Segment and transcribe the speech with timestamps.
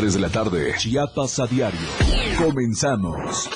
[0.00, 0.74] 3 de la tarde.
[0.78, 1.78] Chiapas a diario.
[2.38, 3.50] Comenzamos.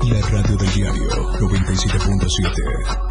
[0.00, 3.03] La radio del diario 97.7.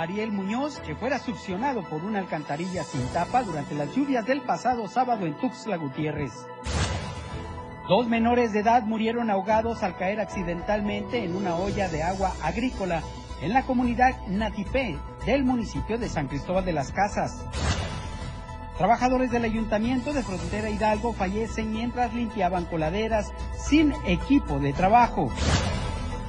[0.00, 4.88] Ariel Muñoz, que fuera succionado por una alcantarilla sin tapa durante las lluvias del pasado
[4.88, 6.32] sábado en Tuxtla Gutiérrez.
[7.86, 13.02] Dos menores de edad murieron ahogados al caer accidentalmente en una olla de agua agrícola
[13.42, 17.44] en la comunidad Natipé del municipio de San Cristóbal de las Casas.
[18.78, 25.30] Trabajadores del Ayuntamiento de Frontera Hidalgo fallecen mientras limpiaban coladeras sin equipo de trabajo.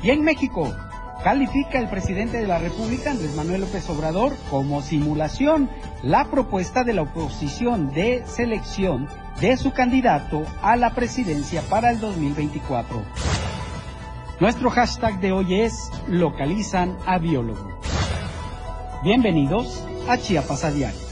[0.04, 0.76] Y en México,
[1.24, 5.70] califica el presidente de la República, Andrés Manuel López Obrador, como simulación
[6.04, 9.08] la propuesta de la oposición de selección
[9.40, 13.02] de su candidato a la presidencia para el 2024.
[14.40, 17.70] Nuestro hashtag de hoy es localizan a biólogo.
[19.04, 21.11] Bienvenidos a Chiapas a Diario.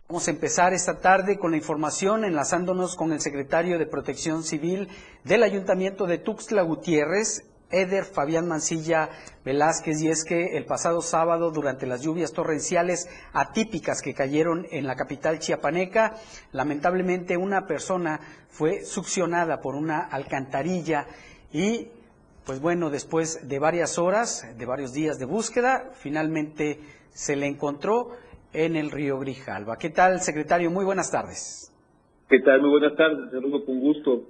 [0.09, 4.87] Vamos a empezar esta tarde con la información enlazándonos con el secretario de Protección Civil
[5.23, 9.09] del Ayuntamiento de Tuxtla Gutiérrez, Eder Fabián Mancilla
[9.43, 14.87] Velázquez, y es que el pasado sábado, durante las lluvias torrenciales atípicas que cayeron en
[14.87, 16.15] la capital chiapaneca,
[16.51, 18.19] lamentablemente una persona
[18.49, 21.07] fue succionada por una alcantarilla
[21.55, 21.87] y
[22.45, 26.79] pues bueno, después de varias horas, de varios días de búsqueda, finalmente
[27.11, 28.09] se le encontró
[28.51, 29.77] en el río Grijalva.
[29.77, 30.69] ¿Qué tal, secretario?
[30.69, 31.73] Muy buenas tardes.
[32.27, 32.59] ¿Qué tal?
[32.59, 33.31] Muy buenas tardes.
[33.31, 34.23] Saludo con gusto.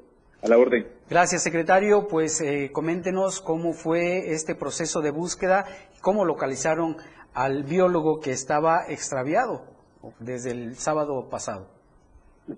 [0.43, 0.85] A la orden.
[1.09, 2.07] Gracias, secretario.
[2.07, 5.65] Pues eh, coméntenos cómo fue este proceso de búsqueda
[5.97, 6.97] y cómo localizaron
[7.33, 9.63] al biólogo que estaba extraviado
[10.19, 11.71] desde el sábado pasado.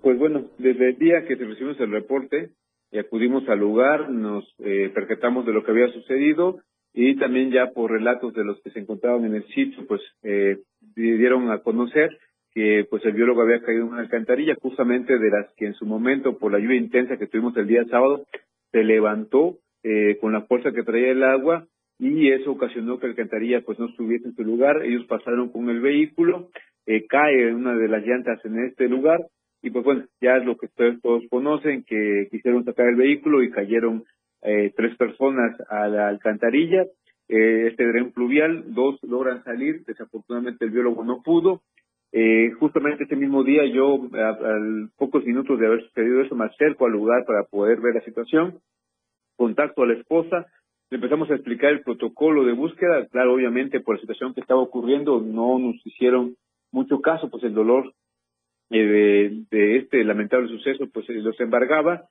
[0.02, 2.52] Pues bueno, desde el día que recibimos el reporte,
[2.90, 6.60] y acudimos al lugar, nos eh, percatamos de lo que había sucedido
[6.94, 10.58] y también ya por relatos de los que se encontraban en el sitio, pues eh,
[10.96, 12.18] dieron a conocer
[12.52, 15.86] que pues el biólogo había caído en una alcantarilla, justamente de las que en su
[15.86, 18.24] momento, por la lluvia intensa que tuvimos el día sábado,
[18.72, 21.66] se levantó eh, con la fuerza que traía el agua
[21.98, 24.82] y eso ocasionó que la alcantarilla pues no estuviese en su lugar.
[24.82, 26.48] Ellos pasaron con el vehículo,
[26.86, 29.20] eh, cae una de las llantas en este lugar
[29.62, 33.42] y pues bueno, ya es lo que ustedes todos conocen, que quisieron sacar el vehículo
[33.42, 34.04] y cayeron
[34.42, 36.82] eh, tres personas a la alcantarilla.
[37.28, 41.62] Eh, este dren pluvial, dos logran salir, desafortunadamente el biólogo no pudo.
[42.12, 44.38] Eh, justamente ese mismo día yo, a,
[44.96, 48.60] pocos minutos de haber sucedido eso, me acerco al lugar para poder ver la situación,
[49.36, 50.46] contacto a la esposa,
[50.90, 55.20] empezamos a explicar el protocolo de búsqueda, claro, obviamente por la situación que estaba ocurriendo
[55.20, 56.36] no nos hicieron
[56.72, 57.92] mucho caso, pues el dolor
[58.70, 62.06] eh, de, este lamentable suceso, pues los embargaba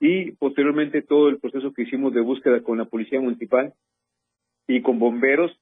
[0.00, 3.74] y posteriormente todo el proceso que hicimos de búsqueda con la policía municipal
[4.66, 5.52] y con bomberos,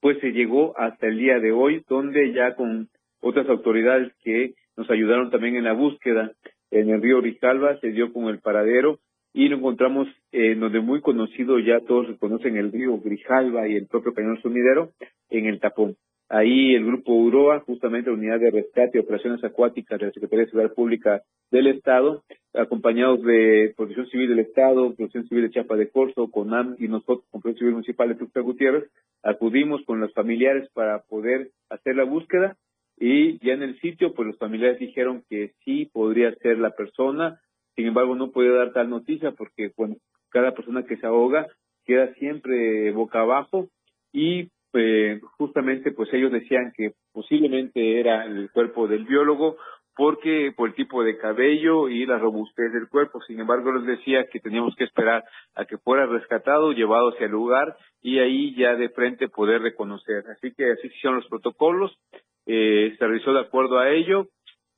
[0.00, 2.88] pues se llegó hasta el día de hoy, donde ya con
[3.20, 6.32] otras autoridades que nos ayudaron también en la búsqueda
[6.70, 8.98] en el río Rizalba, se dio con el paradero
[9.32, 13.86] y lo encontramos en donde muy conocido, ya todos reconocen el río Grijalva y el
[13.86, 14.92] propio cañón sumidero,
[15.28, 15.96] en el tapón.
[16.28, 20.44] Ahí el grupo UROA, justamente la Unidad de Rescate y Operaciones Acuáticas de la Secretaría
[20.44, 25.76] de Seguridad Pública del Estado, acompañados de Protección Civil del Estado, Protección Civil de Chapa
[25.76, 28.90] de Corzo, CONAM y nosotros, con Protección Civil Municipal de Tuxtla Gutiérrez,
[29.22, 32.56] acudimos con los familiares para poder hacer la búsqueda
[32.98, 37.40] y ya en el sitio, pues los familiares dijeron que sí podría ser la persona,
[37.76, 39.96] sin embargo no puede dar tal noticia porque, bueno,
[40.30, 41.46] cada persona que se ahoga
[41.84, 43.68] queda siempre boca abajo
[44.12, 49.56] y eh, justamente pues ellos decían que posiblemente era el cuerpo del biólogo
[49.96, 53.20] porque por el tipo de cabello y la robustez del cuerpo.
[53.22, 55.24] Sin embargo, les decía que teníamos que esperar
[55.54, 60.24] a que fuera rescatado, llevado hacia el lugar y ahí ya de frente poder reconocer.
[60.30, 61.96] Así que así se hicieron los protocolos,
[62.44, 64.28] eh, se realizó de acuerdo a ello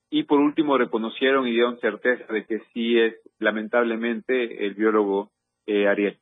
[0.09, 5.33] y por último reconocieron y dieron certeza de que sí es lamentablemente el biólogo
[5.67, 6.17] eh, Ariel.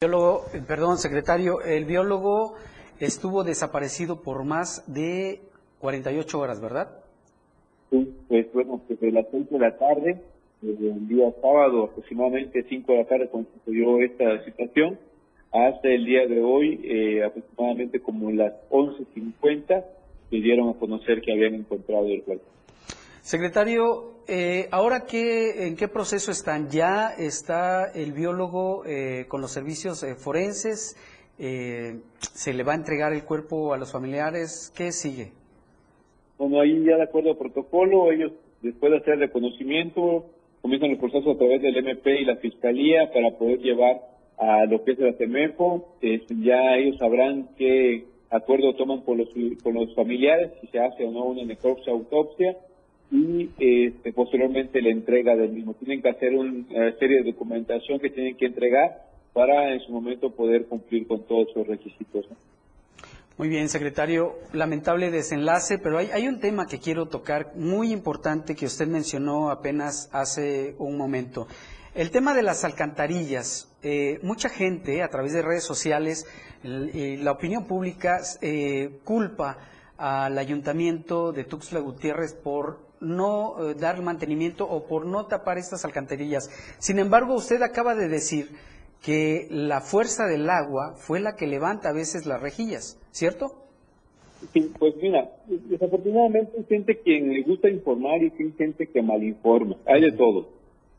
[0.00, 2.56] Biólogo, perdón, secretario, el biólogo
[3.06, 5.40] estuvo desaparecido por más de
[5.80, 6.88] 48 horas, ¿verdad?
[7.90, 10.22] Sí, pues bueno, desde las 6 de la tarde,
[10.60, 14.98] desde el día sábado aproximadamente 5 de la tarde cuando sucedió esta situación,
[15.52, 19.84] hasta el día de hoy, eh, aproximadamente como las 11.50,
[20.30, 22.44] se dieron a conocer que habían encontrado el cuerpo.
[23.20, 26.70] Secretario, eh, ¿ahora qué, en qué proceso están?
[26.70, 30.96] ¿Ya está el biólogo eh, con los servicios eh, forenses?
[31.38, 35.32] Eh, se le va a entregar el cuerpo a los familiares, ¿qué sigue?
[36.38, 38.32] Bueno, ahí ya de acuerdo al protocolo, ellos
[38.62, 40.26] después de hacer el reconocimiento,
[40.60, 44.00] comienzan el proceso a través del MP y la Fiscalía para poder llevar
[44.38, 49.28] a lo que es el CEMEFO, ya ellos sabrán qué acuerdo toman con los,
[49.62, 52.56] con los familiares, si se hace o no una necropsia autopsia,
[53.10, 55.74] y este, posteriormente la entrega del mismo.
[55.74, 60.30] Tienen que hacer una serie de documentación que tienen que entregar para en su momento
[60.30, 62.26] poder cumplir con todos sus requisitos.
[63.38, 64.34] Muy bien, secretario.
[64.52, 70.10] Lamentable desenlace, pero hay, un tema que quiero tocar muy importante que usted mencionó apenas
[70.12, 71.48] hace un momento.
[71.94, 73.68] El tema de las alcantarillas.
[73.82, 76.26] Eh, mucha gente a través de redes sociales,
[76.62, 79.58] y la opinión pública eh, culpa
[79.96, 85.84] al ayuntamiento de Tuxtla Gutiérrez por no eh, dar mantenimiento o por no tapar estas
[85.84, 86.50] alcantarillas.
[86.78, 88.50] Sin embargo, usted acaba de decir
[89.02, 93.62] que la fuerza del agua fue la que levanta a veces las rejillas, ¿cierto?
[94.52, 99.76] Sí, pues mira, desafortunadamente hay gente quien le gusta informar y hay gente que malinforma,
[99.86, 100.48] hay de todo.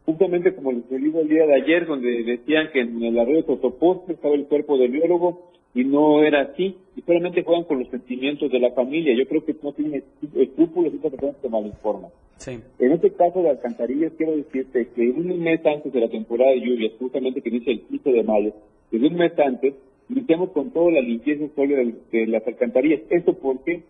[0.05, 3.43] Justamente como les digo el día de ayer, donde decían que en el arroyo de
[3.43, 7.89] Totoposte estaba el cuerpo del biólogo, y no era así, y solamente juegan con los
[7.89, 9.15] sentimientos de la familia.
[9.17, 10.03] Yo creo que no tienen
[10.35, 12.09] escrúpulos esa persona que malinforma.
[12.37, 12.59] Sí.
[12.79, 16.61] En este caso de alcantarillas, quiero decirte que un mes antes de la temporada de
[16.61, 18.53] lluvias, justamente que dice el 15 de mayo,
[18.91, 19.73] desde un mes antes,
[20.09, 23.01] iniciamos con toda la limpieza de, de las alcantarillas.
[23.09, 23.81] Esto porque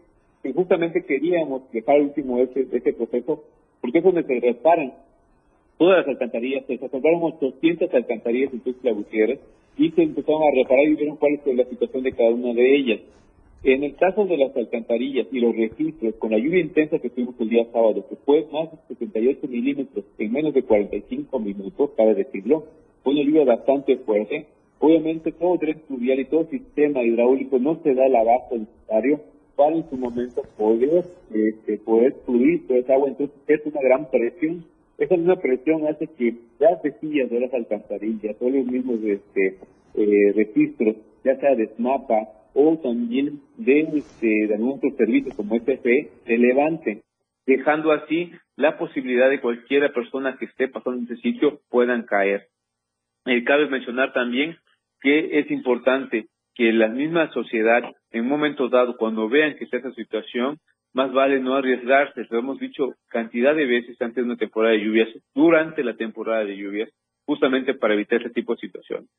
[0.51, 3.44] justamente queríamos dejar el último ese, ese proceso,
[3.81, 4.94] porque es donde se reparan
[5.77, 6.65] todas las alcantarillas.
[6.65, 9.39] Se compraron 800 alcantarillas en Tuxtla Gutiérrez,
[9.77, 12.75] y se empezaron a reparar y vieron cuál es la situación de cada una de
[12.75, 12.99] ellas.
[13.63, 17.35] En el caso de las alcantarillas y los registros, con la lluvia intensa que tuvimos
[17.39, 22.13] el día sábado, que fue más de 78 milímetros en menos de 45 minutos, cabe
[22.13, 22.65] decirlo,
[23.03, 24.47] fue una lluvia bastante fuerte.
[24.79, 29.21] Obviamente todo tren fluvial y todo sistema hidráulico no se da el abasto necesario
[29.55, 33.07] para en su momento poder, este, poder fluir toda esa agua.
[33.09, 34.65] Entonces es una gran presión
[35.03, 39.57] esa misma presión hace que las vecillas de las alcantarillas o los mismos este,
[39.95, 45.56] eh, registros, ya sea de SMAPA o también de, este, de algún otro servicio como
[45.56, 47.01] FFE, se levanten,
[47.45, 52.47] dejando así la posibilidad de cualquier persona que esté pasando en ese sitio puedan caer.
[53.25, 54.57] Eh, cabe mencionar también
[55.01, 59.78] que es importante que la misma sociedad, en un momento dado, cuando vean que está
[59.78, 60.59] esa situación,
[60.94, 64.83] más vale no arriesgarse, lo hemos dicho cantidad de veces antes de una temporada de
[64.83, 66.90] lluvias, durante la temporada de lluvias,
[67.26, 69.09] justamente para evitar ese tipo de situaciones.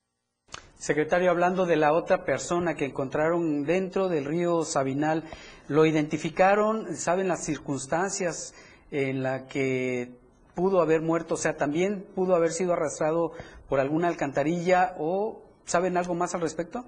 [0.76, 5.24] Secretario, hablando de la otra persona que encontraron dentro del río Sabinal,
[5.68, 6.94] ¿lo identificaron?
[6.94, 8.54] ¿Saben las circunstancias
[8.90, 10.10] en las que
[10.54, 11.34] pudo haber muerto?
[11.34, 13.32] O sea, ¿también pudo haber sido arrastrado
[13.68, 16.84] por alguna alcantarilla o saben algo más al respecto?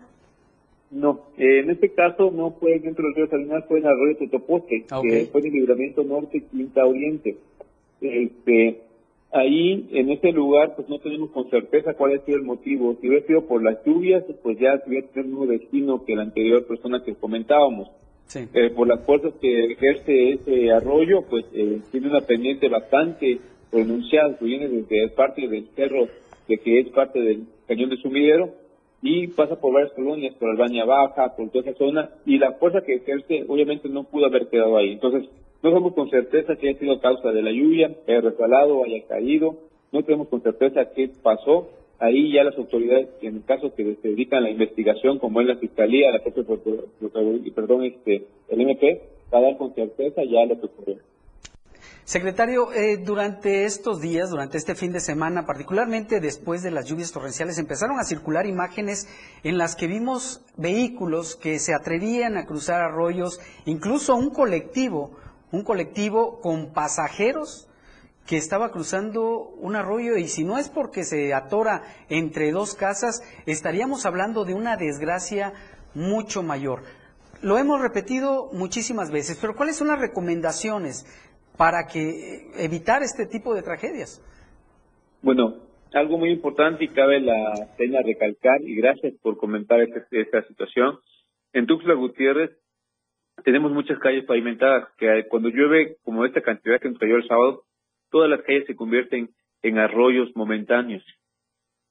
[0.97, 4.17] No, eh, en este caso no fue dentro del río Salinas, fue en el arroyo
[4.17, 7.37] Totoposte, que fue en el libramiento norte Quinta Oriente.
[8.01, 8.81] Este,
[9.31, 12.97] ahí, en ese lugar, pues no tenemos con certeza cuál ha sido el motivo.
[13.01, 16.17] Si hubiera sido por las lluvias, pues ya se hubiera tenido el mismo destino que
[16.17, 17.91] la anterior persona que comentábamos.
[18.35, 23.39] Eh, por las fuerzas que ejerce ese arroyo, pues eh, tiene una pendiente bastante
[23.71, 26.09] pronunciada, que viene desde parte del cerro,
[26.49, 28.51] de que es parte del cañón de sumidero,
[29.03, 32.83] y pasa por varias colonias, por Albania Baja, por toda esa zona, y la fuerza
[32.83, 34.93] que ejerce obviamente no pudo haber quedado ahí.
[34.93, 35.29] Entonces,
[35.63, 39.07] no sabemos con certeza que haya sido causa de la lluvia, que haya resbalado, haya
[39.07, 39.57] caído,
[39.93, 41.69] no tenemos con certeza qué pasó.
[41.99, 45.47] Ahí ya las autoridades, en el caso que se dedican a la investigación, como es
[45.47, 46.45] la Fiscalía, la propia,
[47.55, 49.01] perdón, este, el MP,
[49.33, 50.97] va a dar con certeza ya lo que ocurrió.
[52.07, 57.11] Secretario, eh, durante estos días, durante este fin de semana, particularmente después de las lluvias
[57.11, 59.09] torrenciales, empezaron a circular imágenes
[59.43, 65.17] en las que vimos vehículos que se atrevían a cruzar arroyos, incluso un colectivo,
[65.51, 67.69] un colectivo con pasajeros
[68.25, 73.25] que estaba cruzando un arroyo y si no es porque se atora entre dos casas,
[73.47, 75.55] estaríamos hablando de una desgracia
[75.93, 76.85] mucho mayor.
[77.43, 81.05] Lo hemos repetido muchísimas veces, pero ¿cuáles son las recomendaciones
[81.57, 84.23] para que evitar este tipo de tragedias?
[85.23, 85.57] Bueno,
[85.93, 90.99] algo muy importante y cabe la pena recalcar, y gracias por comentar este, esta, situación.
[91.53, 92.51] En Tuxtla Gutiérrez
[93.45, 97.63] tenemos muchas calles pavimentadas, que cuando llueve como esta cantidad que nos cayó el sábado,
[98.11, 99.31] todas las calles se convierten
[99.63, 101.05] en arroyos momentáneos.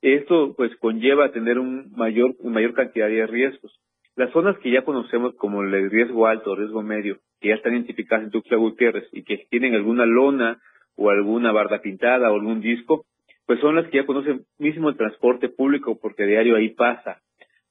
[0.02, 3.80] Esto pues conlleva a tener un mayor, una mayor cantidad de riesgos.
[4.16, 8.26] Las zonas que ya conocemos como el riesgo alto, riesgo medio, que ya están identificadas
[8.26, 10.60] en Tuxtla Gutiérrez y que tienen alguna lona
[10.96, 13.06] o alguna barda pintada o algún disco,
[13.46, 17.22] pues son las que ya conocen mismo el transporte público porque diario ahí pasa.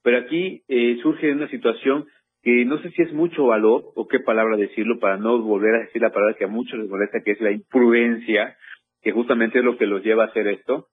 [0.03, 2.07] Pero aquí eh, surge una situación
[2.43, 5.81] que no sé si es mucho valor o qué palabra decirlo para no volver a
[5.81, 8.55] decir la palabra que a muchos les molesta, que es la imprudencia,
[9.01, 10.89] que justamente es lo que los lleva a hacer esto.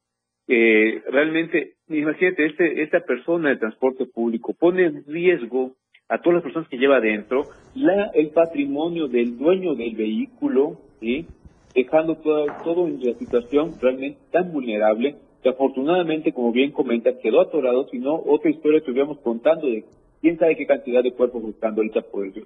[0.54, 5.78] Eh, realmente, imagínate, este, esta persona del transporte público pone en riesgo
[6.10, 7.44] a todas las personas que lleva adentro
[7.74, 11.26] la, el patrimonio del dueño del vehículo, ¿sí?
[11.74, 17.40] dejando todo, todo en la situación realmente tan vulnerable que afortunadamente, como bien comenta, quedó
[17.40, 19.86] atorado, sino otra historia estuviéramos contando de
[20.20, 22.46] quién sabe qué cantidad de cuerpos buscando ahorita por el río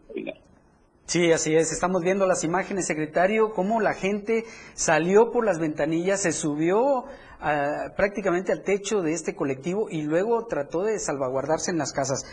[1.08, 1.72] Sí, así es.
[1.72, 4.44] Estamos viendo las imágenes, secretario, cómo la gente
[4.74, 7.06] salió por las ventanillas, se subió
[7.40, 12.24] ah, prácticamente al techo de este colectivo y luego trató de salvaguardarse en las casas.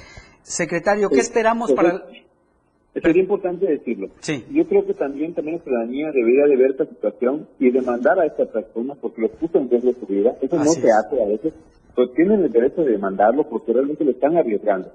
[0.43, 2.05] Secretario, ¿qué esperamos para...?
[2.95, 4.09] Sería importante decirlo.
[4.21, 4.45] Sí.
[4.51, 8.27] Yo creo que también, también la ciudadanía debería de ver esta situación y demandar a
[8.27, 10.37] estas personas porque los puso en riesgo su vida.
[10.43, 11.55] Eso no se hace a veces.
[11.95, 14.93] Pues tienen el derecho de demandarlo porque realmente lo están arriesgando.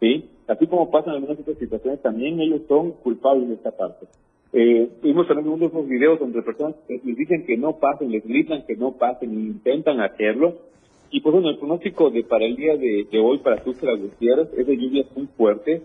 [0.00, 0.30] ¿Sí?
[0.48, 4.06] Así como pasa en algunas otras situaciones, también ellos son culpables de esta parte.
[4.52, 8.24] Eh, vimos también uno de esos videos donde personas les dicen que no pasen, les
[8.24, 10.68] gritan que no pasen e intentan hacerlo
[11.10, 14.66] y pues bueno, el pronóstico de para el día de, hoy para Tuxtla Gutiérrez es
[14.66, 15.82] de lluvias muy fuertes.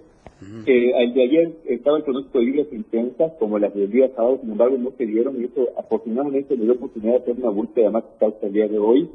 [0.65, 4.39] Eh, el de ayer estaba el pronóstico de lluvias intensas, como las del día sábado,
[4.41, 7.91] sin embargo no se dieron, y eso afortunadamente me dio oportunidad de hacer una búsqueda
[7.91, 9.09] más hasta el día de hoy.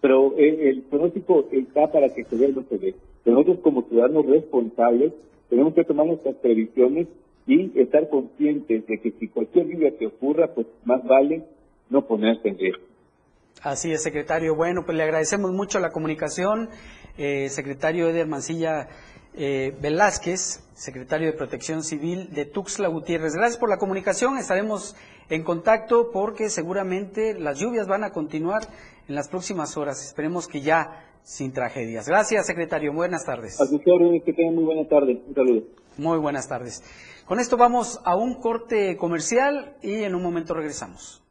[0.00, 2.94] Pero eh, el pronóstico está para que se vea no se ve.
[3.24, 5.12] nosotros como ciudadanos responsables
[5.48, 7.06] tenemos que tomar nuestras previsiones
[7.48, 11.44] y estar conscientes de que si cualquier lluvia que ocurra, pues más vale
[11.88, 12.82] no ponerse en riesgo.
[13.62, 14.54] Así es, secretario.
[14.54, 16.68] Bueno, pues le agradecemos mucho la comunicación.
[17.16, 18.88] Eh, secretario Eder Mancilla
[19.34, 23.34] eh, Velázquez, secretario de Protección Civil de Tuxtla Gutiérrez.
[23.34, 24.36] Gracias por la comunicación.
[24.36, 24.94] Estaremos
[25.30, 28.62] en contacto porque seguramente las lluvias van a continuar
[29.08, 30.04] en las próximas horas.
[30.04, 32.06] Esperemos que ya sin tragedias.
[32.06, 32.92] Gracias, secretario.
[32.92, 33.60] Buenas tardes.
[33.60, 35.20] A su que tengan muy buena tarde.
[35.26, 35.62] Un saludo.
[35.96, 36.82] Muy buenas tardes.
[37.28, 41.22] Con esto vamos a un corte comercial y en un momento regresamos.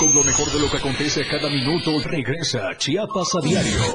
[0.00, 3.94] Con lo mejor de lo que acontece cada minuto, regresa Chiapas a diario.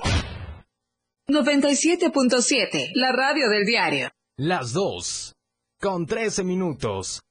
[1.27, 4.09] 97.7, la radio del diario.
[4.37, 5.33] Las dos,
[5.81, 7.21] con 13 minutos.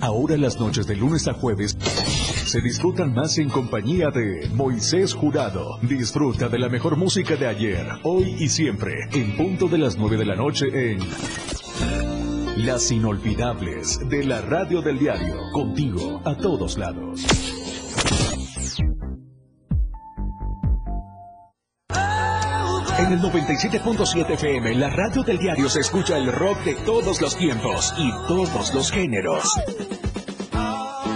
[0.00, 1.76] Ahora las noches de lunes a jueves
[2.44, 5.78] se disfrutan más en compañía de Moisés Jurado.
[5.82, 10.16] Disfruta de la mejor música de ayer, hoy y siempre, en punto de las 9
[10.16, 10.98] de la noche en
[12.56, 17.24] las inolvidables de la radio del diario, contigo a todos lados.
[22.98, 27.36] En el 97.7 FM, la radio del diario se escucha el rock de todos los
[27.36, 29.44] tiempos y todos los géneros.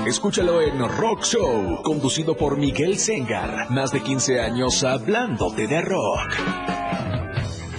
[0.07, 3.71] Escúchalo en Rock Show, conducido por Miguel Sengar.
[3.71, 7.14] Más de 15 años hablándote de rock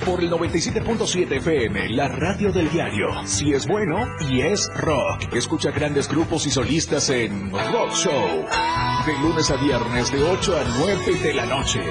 [0.06, 3.08] por el 97.7 FM, la radio del diario.
[3.26, 5.34] Si es bueno y es rock.
[5.34, 8.46] Escucha grandes grupos y solistas en Rock Show.
[9.06, 11.82] De lunes a viernes de 8 a 9 de la noche.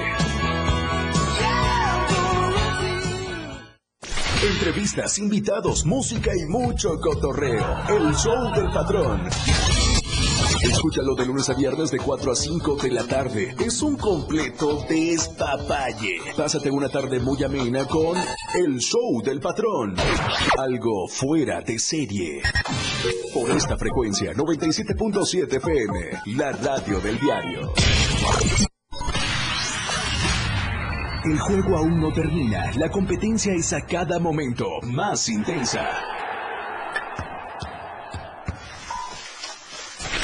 [4.43, 7.77] Entrevistas, invitados, música y mucho cotorreo.
[7.89, 9.29] El show del patrón.
[10.63, 13.55] Escúchalo de lunes a viernes de 4 a 5 de la tarde.
[13.59, 16.17] Es un completo despapalle.
[16.35, 18.17] Pásate una tarde muy amena con
[18.53, 19.95] El Show del Patrón.
[20.57, 22.41] Algo fuera de serie.
[23.33, 27.73] Por esta frecuencia, 97.7 FM, la radio del diario.
[31.25, 32.71] El juego aún no termina.
[32.77, 36.14] La competencia es a cada momento más intensa.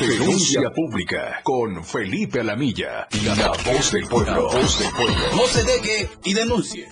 [0.00, 4.44] Denuncia pública con Felipe Alamilla, la voz del pueblo.
[4.50, 5.14] Voz del pueblo.
[5.36, 6.88] No se deje y denuncie.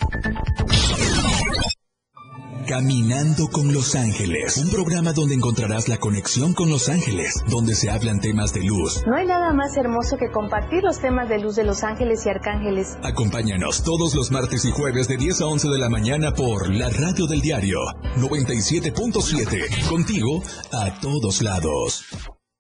[2.69, 7.89] Caminando con Los Ángeles, un programa donde encontrarás la conexión con Los Ángeles, donde se
[7.89, 9.03] hablan temas de luz.
[9.07, 12.29] No hay nada más hermoso que compartir los temas de luz de Los Ángeles y
[12.29, 12.99] Arcángeles.
[13.03, 16.91] Acompáñanos todos los martes y jueves de 10 a 11 de la mañana por la
[16.91, 17.79] radio del diario
[18.19, 22.05] 97.7, contigo a todos lados.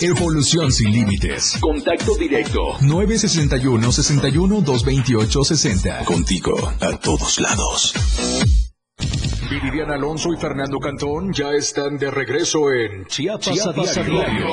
[0.00, 1.58] Evolución sin límites.
[1.60, 2.76] Contacto directo.
[2.80, 6.04] 961 61 228 60.
[6.04, 7.94] Contigo a todos lados.
[9.50, 14.46] Viridiana Alonso y Fernando Cantón ya están de regreso en Chiapas, a diario.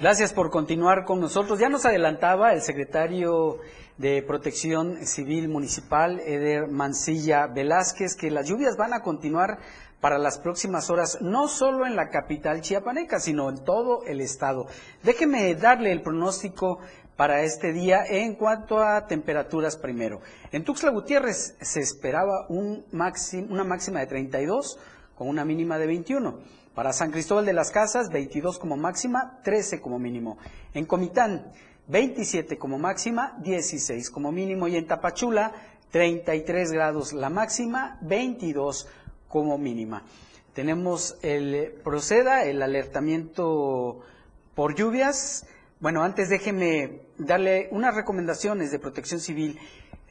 [0.00, 1.58] Gracias por continuar con nosotros.
[1.58, 3.58] Ya nos adelantaba el secretario
[3.96, 9.58] de Protección Civil Municipal, Eder Mancilla Velázquez, que las lluvias van a continuar
[10.00, 14.68] para las próximas horas, no solo en la capital chiapaneca, sino en todo el estado.
[15.02, 16.78] Déjeme darle el pronóstico
[17.16, 20.20] para este día en cuanto a temperaturas primero.
[20.52, 24.78] En Tuxtla Gutiérrez se esperaba un una máxima de 32
[25.16, 26.38] con una mínima de 21.
[26.78, 30.38] Para San Cristóbal de las Casas, 22 como máxima, 13 como mínimo.
[30.74, 31.50] En Comitán,
[31.88, 34.68] 27 como máxima, 16 como mínimo.
[34.68, 35.54] Y en Tapachula,
[35.90, 38.86] 33 grados la máxima, 22
[39.26, 40.04] como mínima.
[40.54, 43.98] Tenemos el proceda, el alertamiento
[44.54, 45.46] por lluvias.
[45.80, 49.58] Bueno, antes déjeme darle unas recomendaciones de protección civil.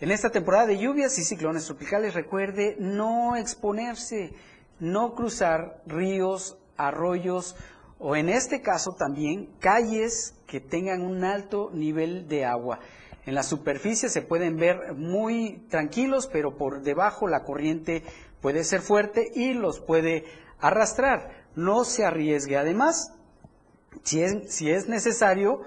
[0.02, 4.34] En esta temporada de lluvias y ciclones tropicales, recuerde no exponerse
[4.80, 7.56] no cruzar ríos, arroyos
[8.00, 12.80] o en este caso también calles que tengan un alto nivel de agua.
[13.26, 18.04] En la superficie se pueden ver muy tranquilos, pero por debajo la corriente
[18.42, 20.26] puede ser fuerte y los puede
[20.62, 21.46] arrastrar.
[21.56, 22.56] No se arriesgue.
[22.56, 23.14] Además,
[24.04, 25.62] si es, necesario,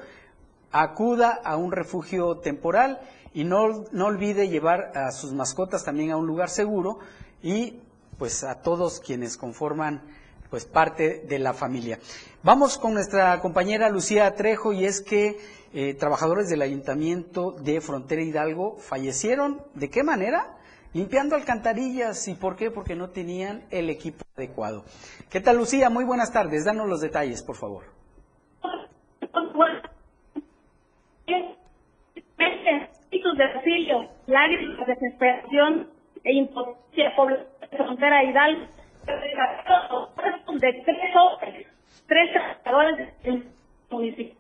[0.73, 3.01] acuda a un refugio temporal
[3.35, 6.99] y no, no olvide llevar a sus mascotas también a un lugar seguro
[7.43, 7.81] y
[8.21, 10.03] pues a todos quienes conforman
[10.51, 11.99] pues parte de la familia.
[12.43, 15.39] Vamos con nuestra compañera Lucía Trejo y es que
[15.73, 19.63] eh, trabajadores del Ayuntamiento de Frontera Hidalgo fallecieron.
[19.73, 20.59] ¿De qué manera?
[20.93, 22.29] Limpiando alcantarillas.
[22.29, 22.71] ¿Y por qué?
[22.71, 24.85] Porque no tenían el equipo adecuado.
[25.31, 25.89] ¿Qué tal Lucía?
[25.89, 26.67] Muy buenas tardes.
[26.67, 27.85] Danos los detalles, por favor.
[33.41, 35.89] de lágrimas, desesperación
[36.25, 37.15] e impotencia
[37.71, 38.67] frontera Hidalgo
[40.61, 41.67] de tres hombres,
[42.07, 43.49] tres trabajadores del
[43.91, 44.35] municipio.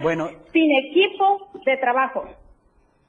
[0.00, 0.28] Bueno.
[0.52, 2.24] Sin equipo de trabajo.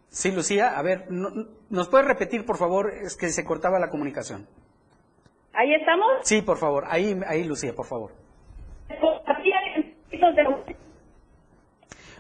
[0.10, 2.92] Sí, Lucía, a ver, ¿nos puede repetir, por favor?
[2.94, 4.48] Es que se cortaba la comunicación.
[5.54, 6.08] ¿Ahí estamos?
[6.22, 6.86] Sí, por favor.
[6.88, 8.12] Ahí, ahí Lucía, por favor.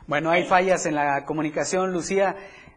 [0.08, 2.36] Bueno, hay fallas en la comunicación, Lucía.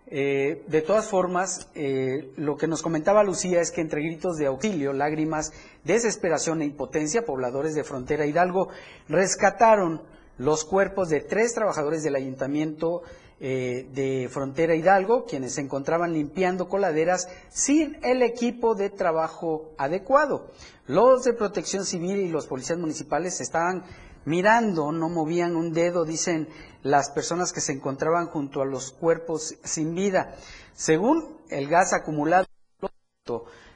[0.09, 4.47] Eh, de todas formas, eh, lo que nos comentaba Lucía es que entre gritos de
[4.47, 8.69] auxilio, lágrimas, desesperación e impotencia, pobladores de Frontera Hidalgo
[9.09, 10.03] rescataron
[10.39, 13.03] los cuerpos de tres trabajadores del ayuntamiento
[13.41, 20.47] eh, de Frontera Hidalgo, quienes se encontraban limpiando coladeras sin el equipo de trabajo adecuado.
[20.87, 23.83] Los de protección civil y los policías municipales estaban
[24.27, 26.49] mirando, no movían un dedo, dicen
[26.83, 30.37] las personas que se encontraban junto a los cuerpos sin vida.
[30.75, 32.47] Según el gas acumulado,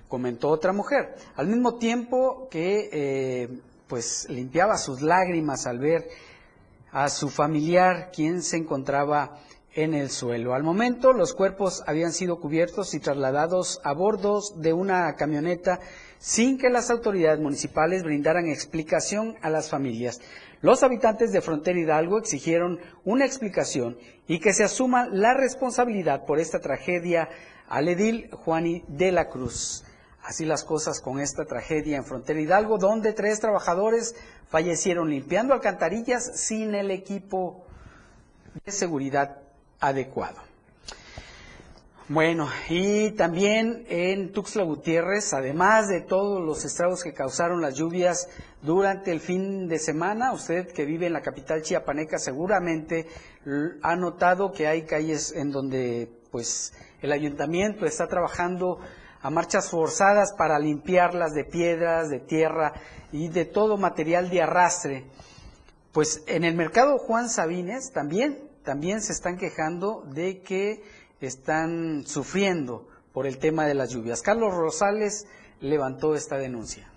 [0.08, 6.08] comentó otra mujer, al mismo tiempo que eh, pues limpiaba sus lágrimas al ver
[6.92, 9.38] a su familiar quien se encontraba
[9.72, 10.54] en el suelo.
[10.54, 15.78] Al momento los cuerpos habían sido cubiertos y trasladados a bordos de una camioneta
[16.20, 20.20] sin que las autoridades municipales brindaran explicación a las familias.
[20.60, 23.96] Los habitantes de Frontera Hidalgo exigieron una explicación
[24.28, 27.30] y que se asuma la responsabilidad por esta tragedia
[27.68, 29.82] al edil Juani de la Cruz.
[30.22, 34.14] Así las cosas con esta tragedia en Frontera Hidalgo, donde tres trabajadores
[34.48, 37.64] fallecieron limpiando alcantarillas sin el equipo
[38.62, 39.38] de seguridad
[39.80, 40.49] adecuado.
[42.12, 48.28] Bueno, y también en Tuxtla Gutiérrez, además de todos los estragos que causaron las lluvias
[48.62, 53.06] durante el fin de semana, usted que vive en la capital chiapaneca seguramente
[53.82, 58.80] ha notado que hay calles en donde pues el ayuntamiento está trabajando
[59.22, 62.72] a marchas forzadas para limpiarlas de piedras, de tierra
[63.12, 65.04] y de todo material de arrastre.
[65.92, 70.82] Pues en el mercado Juan Sabines también, también se están quejando de que
[71.20, 74.22] están sufriendo por el tema de las lluvias.
[74.22, 75.26] Carlos Rosales
[75.60, 76.90] levantó esta denuncia.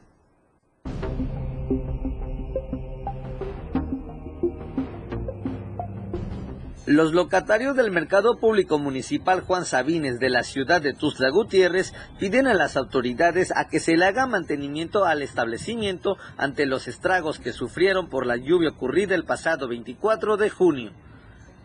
[6.85, 12.45] Los locatarios del Mercado Público Municipal Juan Sabines de la ciudad de Tuzla Gutiérrez piden
[12.45, 17.53] a las autoridades a que se le haga mantenimiento al establecimiento ante los estragos que
[17.53, 20.91] sufrieron por la lluvia ocurrida el pasado 24 de junio.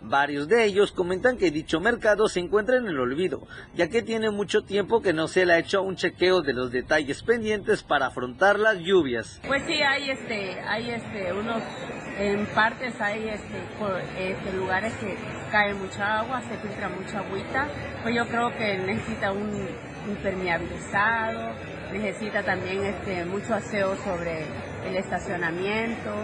[0.00, 4.30] Varios de ellos comentan que dicho mercado se encuentra en el olvido, ya que tiene
[4.30, 8.06] mucho tiempo que no se le ha hecho un chequeo de los detalles pendientes para
[8.06, 9.40] afrontar las lluvias.
[9.46, 11.62] Pues sí, hay este, hay este, unos,
[12.18, 13.58] en partes hay este,
[14.18, 15.16] este lugares que
[15.50, 17.66] cae mucha agua, se filtra mucha agüita,
[18.02, 19.68] pues yo creo que necesita un
[20.08, 21.54] impermeabilizado,
[21.92, 24.44] necesita también este, mucho aseo sobre
[24.86, 26.14] el estacionamiento,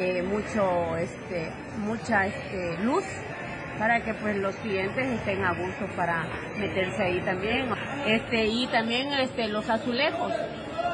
[0.00, 3.04] eh, mucho, este, mucha este, luz
[3.78, 6.24] para que pues los clientes estén a gusto para
[6.58, 7.66] meterse ahí también.
[8.06, 10.32] Este, y también este, los azulejos,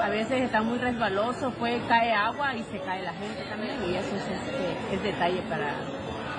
[0.03, 3.95] a veces están muy resbalosos, pues cae agua y se cae la gente también y
[3.95, 5.75] eso es este, el detalle para,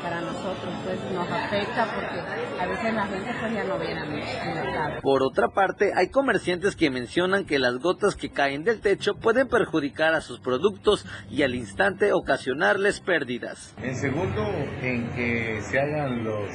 [0.08, 4.10] para nosotros pues nos afecta porque a veces la gente pues ya no viene al
[4.10, 5.02] mercado.
[5.02, 9.50] Por otra parte, hay comerciantes que mencionan que las gotas que caen del techo pueden
[9.50, 13.76] perjudicar a sus productos y al instante ocasionarles pérdidas.
[13.84, 14.44] En segundo,
[14.82, 16.52] en que se hagan los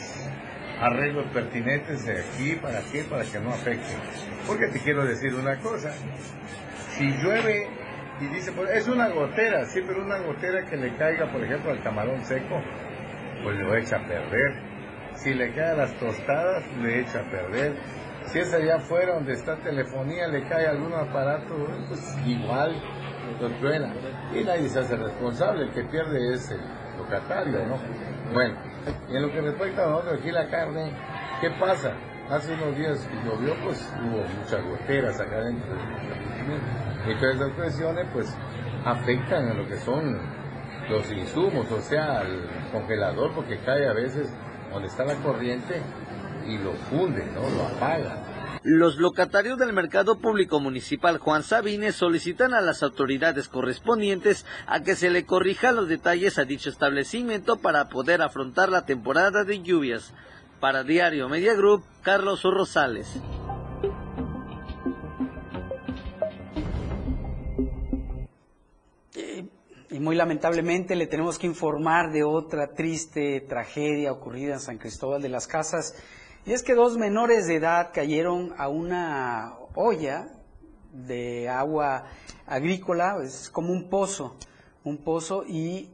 [0.81, 3.95] arreglos pertinentes de aquí para qué, para que no afecte.
[4.47, 5.93] Porque te quiero decir una cosa,
[6.97, 7.69] si llueve
[8.19, 11.71] y dice, pues es una gotera, sí, pero una gotera que le caiga, por ejemplo,
[11.71, 12.63] al camarón seco,
[13.43, 14.73] pues lo echa a perder.
[15.15, 17.77] Si le cae a las tostadas, le echa a perder.
[18.27, 21.55] Si es allá afuera donde está telefonía, le cae algún aparato,
[21.89, 22.81] pues igual
[23.41, 23.93] lo truena.
[24.35, 26.61] Y nadie se hace responsable, el que pierde es el
[26.99, 27.79] locatario, ¿no?
[28.33, 28.55] Bueno,
[29.09, 30.93] y en lo que respecta a nosotros aquí la carne,
[31.41, 31.93] ¿qué pasa?
[32.31, 35.75] Hace unos días llovió, pues hubo muchas goteras acá dentro
[37.19, 38.37] todas esas presiones, pues
[38.85, 40.19] afectan a lo que son
[40.89, 44.33] los insumos, o sea, el congelador, porque cae a veces
[44.73, 45.83] donde está la corriente
[46.47, 47.41] y lo funde, ¿no?
[47.41, 48.61] Lo apaga.
[48.65, 54.95] Los locatarios del Mercado Público Municipal Juan Sabines solicitan a las autoridades correspondientes a que
[54.95, 60.15] se le corrija los detalles a dicho establecimiento para poder afrontar la temporada de lluvias.
[60.61, 63.21] Para Diario Media Group, Carlos Rosales.
[69.93, 75.21] Y muy lamentablemente le tenemos que informar de otra triste tragedia ocurrida en San Cristóbal
[75.21, 75.95] de las Casas.
[76.47, 80.29] Y es que dos menores de edad cayeron a una olla
[80.95, 82.07] de agua
[82.47, 84.37] agrícola, es como un pozo,
[84.83, 85.91] un pozo y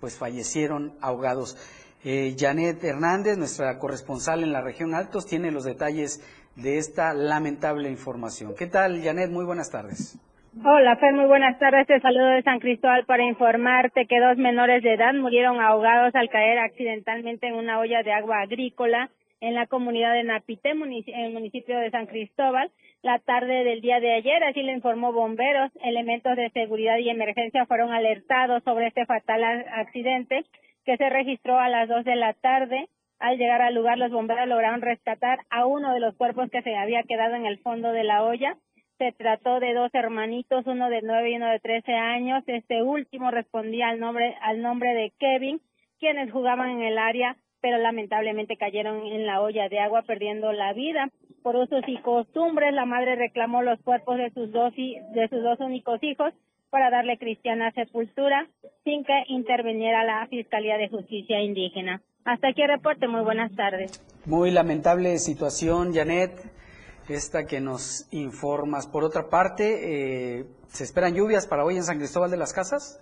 [0.00, 1.58] pues fallecieron ahogados.
[2.02, 6.22] Eh, Janet Hernández, nuestra corresponsal en la región Altos, tiene los detalles
[6.56, 8.54] de esta lamentable información.
[8.54, 9.30] ¿Qué tal, Janet?
[9.30, 10.16] Muy buenas tardes.
[10.62, 11.86] Hola, Fer, muy buenas tardes.
[11.88, 16.28] Te saludo de San Cristóbal para informarte que dos menores de edad murieron ahogados al
[16.28, 21.32] caer accidentalmente en una olla de agua agrícola en la comunidad de Napité, en el
[21.32, 22.70] municipio de San Cristóbal,
[23.02, 24.44] la tarde del día de ayer.
[24.44, 25.72] Así lo informó bomberos.
[25.82, 30.44] Elementos de seguridad y emergencia fueron alertados sobre este fatal accidente
[30.84, 32.88] que se registró a las dos de la tarde.
[33.18, 36.76] Al llegar al lugar, los bomberos lograron rescatar a uno de los cuerpos que se
[36.76, 38.56] había quedado en el fondo de la olla.
[39.04, 42.42] Se trató de dos hermanitos, uno de nueve y uno de trece años.
[42.46, 45.60] Este último respondía al nombre, al nombre de Kevin,
[46.00, 50.72] quienes jugaban en el área, pero lamentablemente cayeron en la olla de agua, perdiendo la
[50.72, 51.10] vida.
[51.42, 55.60] Por usos y costumbres, la madre reclamó los cuerpos de sus dos, de sus dos
[55.60, 56.32] únicos hijos
[56.70, 58.48] para darle cristiana sepultura
[58.84, 62.00] sin que interviniera la Fiscalía de Justicia Indígena.
[62.24, 63.06] Hasta aquí el reporte.
[63.06, 64.02] Muy buenas tardes.
[64.24, 66.63] Muy lamentable situación, Janet
[67.08, 68.86] esta que nos informas.
[68.86, 73.00] Por otra parte, eh, ¿se esperan lluvias para hoy en San Cristóbal de las Casas?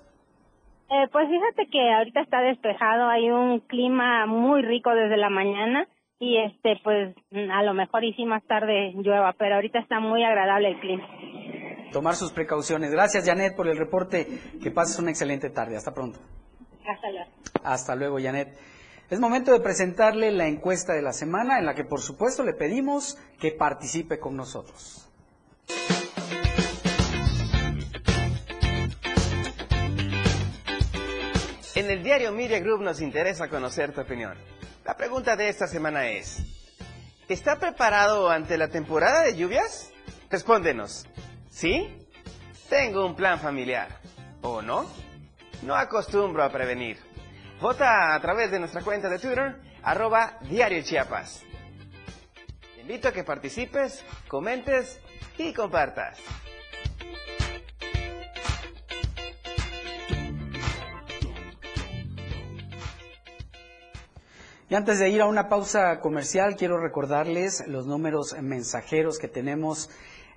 [0.90, 5.88] Eh, pues fíjate que ahorita está despejado, hay un clima muy rico desde la mañana
[6.18, 7.14] y este pues
[7.50, 11.08] a lo mejor y sí más tarde llueva, pero ahorita está muy agradable el clima.
[11.92, 12.90] Tomar sus precauciones.
[12.90, 14.26] Gracias Janet por el reporte.
[14.62, 15.76] Que pases una excelente tarde.
[15.76, 16.18] Hasta pronto.
[16.88, 17.30] Hasta luego.
[17.64, 18.48] Hasta luego Janet.
[19.12, 22.54] Es momento de presentarle la encuesta de la semana en la que por supuesto le
[22.54, 25.06] pedimos que participe con nosotros.
[31.74, 34.32] En el diario Media Group nos interesa conocer tu opinión.
[34.86, 36.38] La pregunta de esta semana es,
[37.28, 39.90] ¿está preparado ante la temporada de lluvias?
[40.30, 41.06] Respóndenos,
[41.50, 41.98] ¿sí?
[42.70, 43.88] Tengo un plan familiar.
[44.40, 44.86] ¿O no?
[45.60, 47.11] No acostumbro a prevenir.
[47.62, 51.44] Vota a través de nuestra cuenta de Twitter, arroba Diario Chiapas.
[52.74, 54.98] Te invito a que participes, comentes
[55.38, 56.18] y compartas.
[64.68, 69.88] Y antes de ir a una pausa comercial, quiero recordarles los números mensajeros que tenemos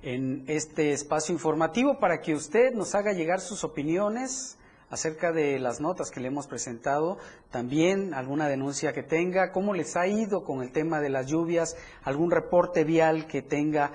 [0.03, 4.59] en este espacio informativo para que usted nos haga llegar sus opiniones,
[4.89, 7.17] acerca de las notas que le hemos presentado,
[7.51, 11.75] también alguna denuncia que tenga, cómo les ha ido con el tema de las lluvias,
[12.03, 13.91] algún reporte vial que tenga,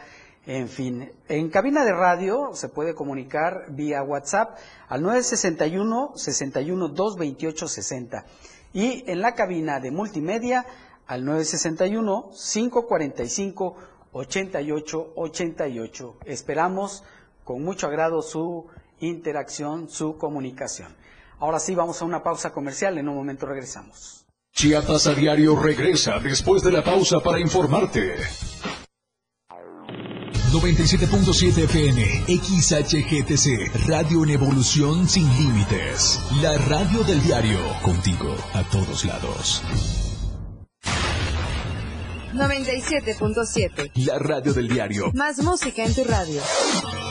[0.46, 1.12] en fin.
[1.28, 4.56] En cabina de radio se puede comunicar vía WhatsApp
[4.88, 8.24] al 961 61 228 60
[8.72, 10.64] y en la cabina de multimedia
[11.06, 13.76] al 961 545
[14.12, 16.16] 88 88.
[16.24, 17.04] Esperamos
[17.44, 18.66] con mucho agrado su
[19.00, 20.94] interacción, su comunicación.
[21.38, 22.98] Ahora sí, vamos a una pausa comercial.
[22.98, 24.26] En un momento regresamos.
[24.52, 28.16] Chiapas a diario regresa después de la pausa para informarte.
[30.52, 36.20] 97.7 FM, XHGTC, Radio en Evolución Sin Límites.
[36.42, 39.62] La radio del diario, contigo a todos lados.
[42.34, 43.92] 97.7.
[44.06, 45.12] La radio del diario.
[45.14, 46.40] Más música en tu radio.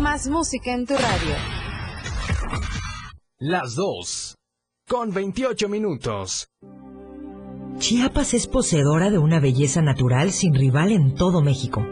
[0.00, 1.34] Más música en tu radio.
[3.38, 4.34] Las 2.
[4.88, 6.48] Con 28 minutos.
[7.78, 11.86] Chiapas es poseedora de una belleza natural sin rival en todo México.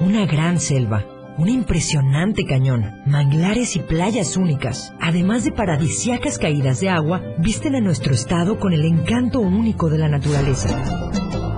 [0.00, 1.04] Una gran selva,
[1.38, 7.80] un impresionante cañón, manglares y playas únicas, además de paradisiacas caídas de agua, visten a
[7.80, 11.47] nuestro estado con el encanto único de la naturaleza.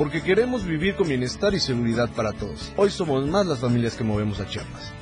[0.00, 2.72] Porque queremos vivir con bienestar y seguridad para todos.
[2.78, 4.94] Hoy somos más las familias que movemos a Chiapas.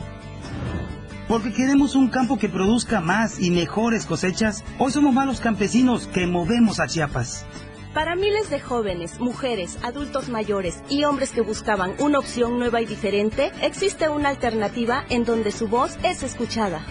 [1.29, 4.65] Porque queremos un campo que produzca más y mejores cosechas.
[4.77, 7.47] Hoy somos más los campesinos que movemos a Chiapas
[7.95, 12.87] Para miles de jóvenes, mujeres, adultos mayores y hombres que buscaban una opción nueva y
[12.87, 16.83] diferente, existe una alternativa en donde su voz es escuchada.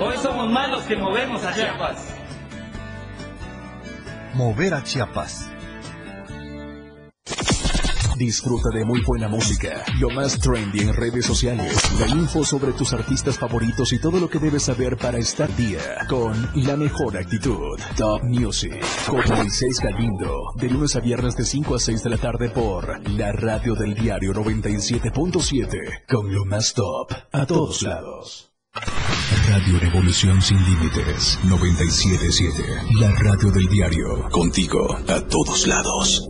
[0.00, 2.12] Hoy somos más los que movemos a Chiapas.
[4.34, 5.48] Mover a Chiapas.
[8.20, 12.92] Disfruta de muy buena música, lo más trendy en redes sociales, la info sobre tus
[12.92, 17.80] artistas favoritos y todo lo que debes saber para estar día con la mejor actitud.
[17.96, 22.18] Top Music con Moisés Galindo, de lunes a viernes de 5 a 6 de la
[22.18, 28.52] tarde por la radio del diario 97.7 con lo más top a todos lados.
[29.48, 32.62] Radio Revolución sin límites 977,
[33.00, 36.28] la radio del diario, contigo a todos lados.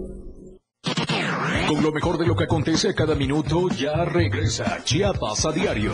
[1.70, 5.92] Con lo mejor de lo que acontece cada minuto, ya regresa Chiapas a diario.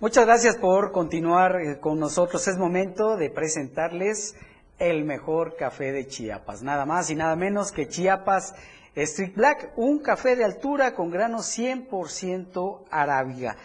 [0.00, 2.48] Muchas gracias por continuar eh, con nosotros.
[2.48, 4.34] Es momento de presentarles
[4.82, 6.62] el mejor café de Chiapas.
[6.62, 8.52] Nada más y nada menos que Chiapas
[8.96, 13.56] Street Black, un café de altura con grano 100% arábiga.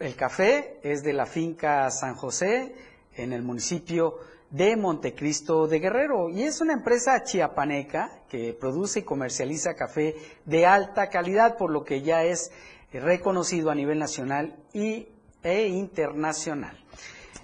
[0.00, 2.74] El café es de la finca San José
[3.14, 4.18] en el municipio
[4.50, 10.66] de Montecristo de Guerrero y es una empresa chiapaneca que produce y comercializa café de
[10.66, 12.50] alta calidad, por lo que ya es
[12.92, 15.06] reconocido a nivel nacional y,
[15.44, 16.76] e internacional.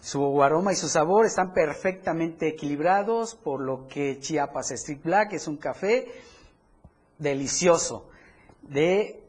[0.02, 5.46] Su aroma y su sabor están perfectamente equilibrados, por lo que Chiapas Street Black es
[5.46, 6.08] un café
[7.18, 8.10] delicioso,
[8.62, 9.20] de,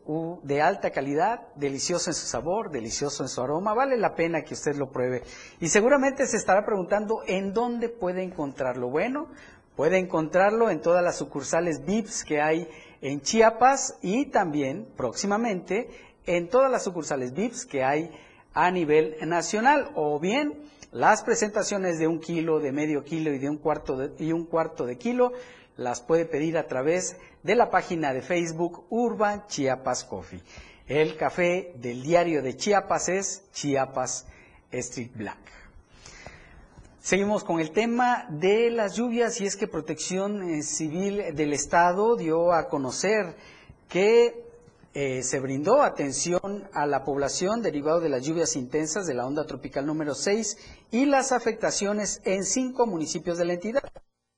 [0.63, 3.75] alta calidad, delicioso en su sabor, delicioso en su aroma.
[3.75, 5.21] Vale la pena que usted lo pruebe.
[5.59, 8.89] Y seguramente se estará preguntando en dónde puede encontrarlo.
[8.89, 9.27] Bueno,
[9.75, 12.67] puede encontrarlo en todas las sucursales VIPs que hay
[13.01, 15.87] en Chiapas y también próximamente
[16.25, 18.09] en todas las sucursales VIPs que hay
[18.53, 20.61] a nivel nacional o bien
[20.91, 24.45] las presentaciones de un kilo, de medio kilo y de un cuarto de, y un
[24.45, 25.31] cuarto de kilo
[25.75, 30.41] las puede pedir a través de la página de Facebook Urban Chiapas Coffee.
[30.87, 34.27] El café del diario de Chiapas es Chiapas
[34.71, 35.39] Street Black.
[36.99, 42.15] Seguimos con el tema de las lluvias y es que Protección eh, Civil del Estado
[42.15, 43.35] dio a conocer
[43.89, 44.42] que
[44.95, 49.45] eh, se brindó atención a la población derivado de las lluvias intensas de la onda
[49.45, 50.57] tropical número 6
[50.91, 53.83] y las afectaciones en cinco municipios de la entidad.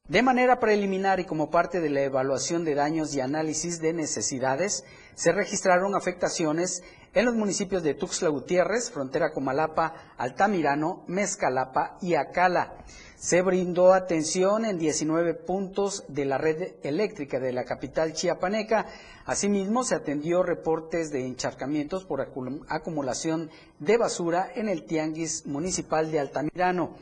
[0.08, 4.86] De manera preliminar y como parte de la evaluación de daños y análisis de necesidades,
[5.16, 6.84] se registraron afectaciones
[7.16, 12.86] en los municipios de Tuxtla Gutiérrez, frontera Comalapa, Altamirano, Mezcalapa y Acala.
[13.18, 18.86] Se brindó atención en 19 puntos de la red eléctrica de la capital chiapaneca.
[19.26, 22.22] Asimismo, se atendió reportes de encharcamientos por
[22.68, 23.50] acumulación
[23.80, 26.96] de basura en el tianguis municipal de Altamirano.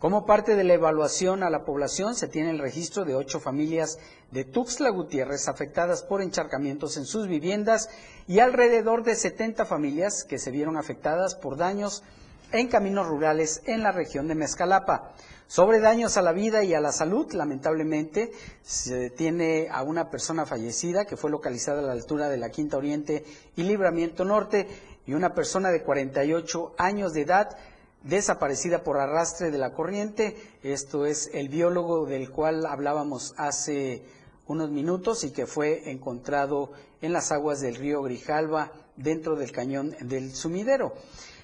[0.00, 3.98] Como parte de la evaluación a la población, se tiene el registro de ocho familias
[4.30, 7.90] de Tuxtla Gutiérrez afectadas por encharcamientos en sus viviendas
[8.26, 12.02] y alrededor de 70 familias que se vieron afectadas por daños
[12.50, 15.12] en caminos rurales en la región de Mezcalapa.
[15.50, 18.30] Sobre daños a la vida y a la salud, lamentablemente,
[18.62, 22.76] se tiene a una persona fallecida que fue localizada a la altura de la Quinta
[22.76, 23.24] Oriente
[23.56, 24.68] y Libramiento Norte
[25.06, 27.58] y una persona de 48 años de edad
[28.04, 30.36] desaparecida por arrastre de la corriente.
[30.62, 34.04] Esto es el biólogo del cual hablábamos hace
[34.46, 36.70] unos minutos y que fue encontrado
[37.02, 40.94] en las aguas del río Grijalva dentro del cañón del sumidero.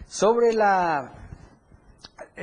[0.07, 1.26] Sobre la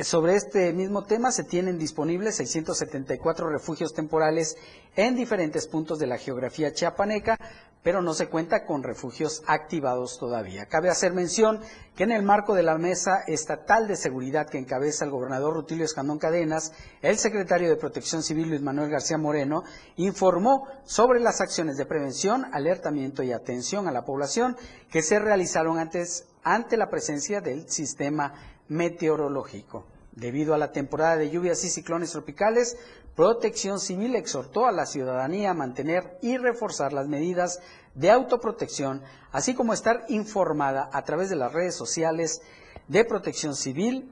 [0.02, 4.58] sobre este mismo tema se tienen disponibles 674 refugios temporales
[4.96, 7.38] en diferentes puntos de la geografía chiapaneca,
[7.84, 10.66] pero no se cuenta con refugios activados todavía.
[10.68, 11.60] Cabe hacer mención
[11.96, 15.86] que en el marco de la Mesa Estatal de Seguridad que encabeza el gobernador Rutilio
[15.86, 19.64] Escandón Cadenas, el secretario de Protección Civil Luis Manuel García Moreno
[19.98, 24.58] informó sobre las acciones de prevención, alertamiento y atención a la población
[24.90, 28.34] que se realizaron antes ante la presencia del sistema
[28.68, 29.86] meteorológico.
[30.12, 32.78] Debido a la temporada de lluvias y ciclones tropicales,
[33.16, 37.60] Protección Civil exhortó a la ciudadanía a mantener y reforzar las medidas
[37.96, 42.42] de autoprotección, así como estar informada a través de las redes sociales
[42.88, 44.12] de Protección Civil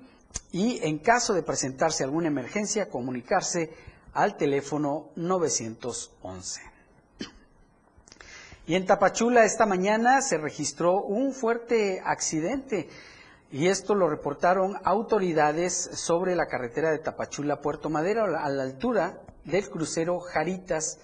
[0.52, 3.72] y, en caso de presentarse alguna emergencia, comunicarse
[4.14, 6.62] al teléfono 911.
[8.68, 12.88] Y en Tapachula esta mañana se registró un fuerte accidente
[13.52, 19.22] y esto lo reportaron autoridades sobre la carretera de Tapachula Puerto Madero a la altura
[19.44, 21.00] del crucero Jaritas.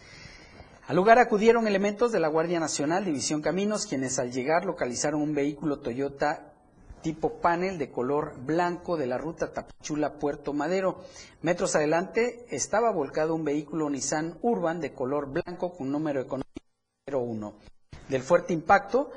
[0.88, 5.36] Al lugar acudieron elementos de la Guardia Nacional, División Caminos, quienes al llegar localizaron un
[5.36, 6.54] vehículo Toyota
[7.02, 11.04] tipo panel de color blanco de la ruta Tapachula-Puerto Madero.
[11.42, 16.48] Metros adelante estaba volcado un vehículo Nissan Urban de color blanco con número económico
[17.12, 17.54] 01.
[18.08, 19.12] Del fuerte impacto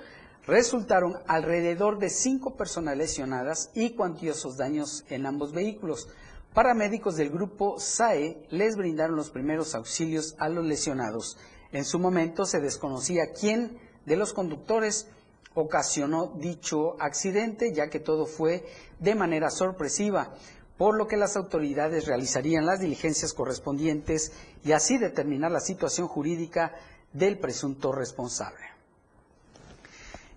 [0.51, 6.09] resultaron alrededor de cinco personas lesionadas y cuantiosos daños en ambos vehículos.
[6.53, 11.38] Paramédicos del grupo SAE les brindaron los primeros auxilios a los lesionados.
[11.70, 15.07] En su momento se desconocía quién de los conductores
[15.55, 18.66] ocasionó dicho accidente, ya que todo fue
[18.98, 20.34] de manera sorpresiva,
[20.76, 24.32] por lo que las autoridades realizarían las diligencias correspondientes
[24.64, 26.74] y así determinar la situación jurídica
[27.12, 28.70] del presunto responsable.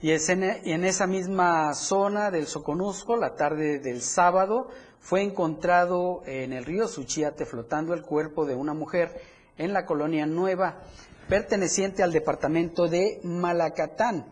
[0.03, 4.67] Y en esa misma zona del Soconusco, la tarde del sábado,
[4.99, 9.21] fue encontrado en el río Suchiate flotando el cuerpo de una mujer
[9.57, 10.81] en la colonia Nueva,
[11.29, 14.25] perteneciente al departamento de Malacatán,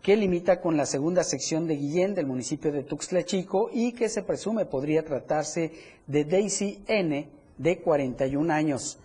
[0.00, 4.08] que limita con la segunda sección de Guillén del municipio de Tuxtla Chico y que
[4.08, 5.70] se presume podría tratarse
[6.06, 8.98] de Daisy N, de 41 años.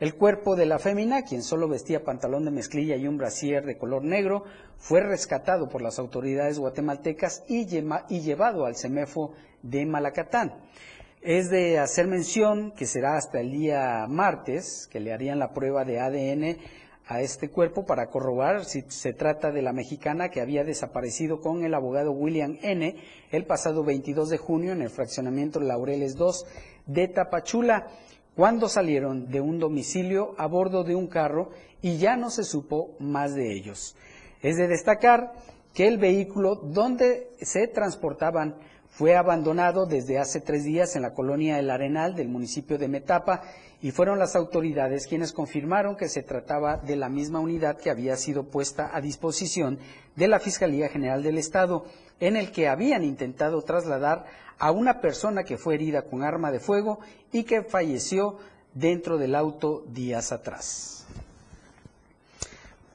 [0.00, 3.76] El cuerpo de la fémina, quien solo vestía pantalón de mezclilla y un brasier de
[3.76, 4.44] color negro,
[4.78, 10.54] fue rescatado por las autoridades guatemaltecas y, llevado al CEMEFO de Malacatán.
[11.20, 15.84] Es de hacer mención que será hasta el día martes que le harían la prueba
[15.84, 16.56] de ADN
[17.06, 21.62] a este cuerpo para corroborar si se trata de la mexicana que había desaparecido con
[21.62, 22.96] el abogado William N.
[23.32, 26.46] el pasado 22 de junio en el fraccionamiento Laureles 2
[26.86, 27.88] de Tapachula
[28.40, 31.50] cuando salieron de un domicilio a bordo de un carro
[31.82, 33.94] y ya no se supo más de ellos.
[34.40, 35.34] Es de destacar
[35.74, 38.56] que el vehículo donde se transportaban
[38.90, 43.42] fue abandonado desde hace tres días en la colonia El Arenal del municipio de Metapa
[43.80, 48.16] y fueron las autoridades quienes confirmaron que se trataba de la misma unidad que había
[48.16, 49.78] sido puesta a disposición
[50.16, 51.86] de la Fiscalía General del Estado,
[52.18, 54.26] en el que habían intentado trasladar
[54.58, 56.98] a una persona que fue herida con arma de fuego
[57.32, 58.36] y que falleció
[58.74, 61.06] dentro del auto días atrás.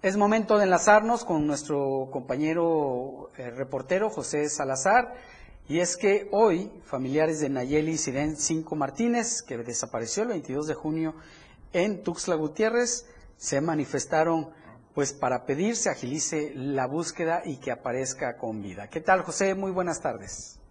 [0.04, 5.16] Es momento de enlazarnos con nuestro compañero eh, reportero José Salazar.
[5.68, 10.76] Y es que hoy familiares de Nayeli Siren Cinco Martínez, que desapareció el 22 de
[10.76, 11.16] junio
[11.74, 14.49] en Tuxtla Gutiérrez, se manifestaron
[14.93, 18.89] pues para pedir se agilice la búsqueda y que aparezca con vida.
[18.91, 19.55] ¿Qué tal, José?
[19.55, 20.61] Muy buenas tardes.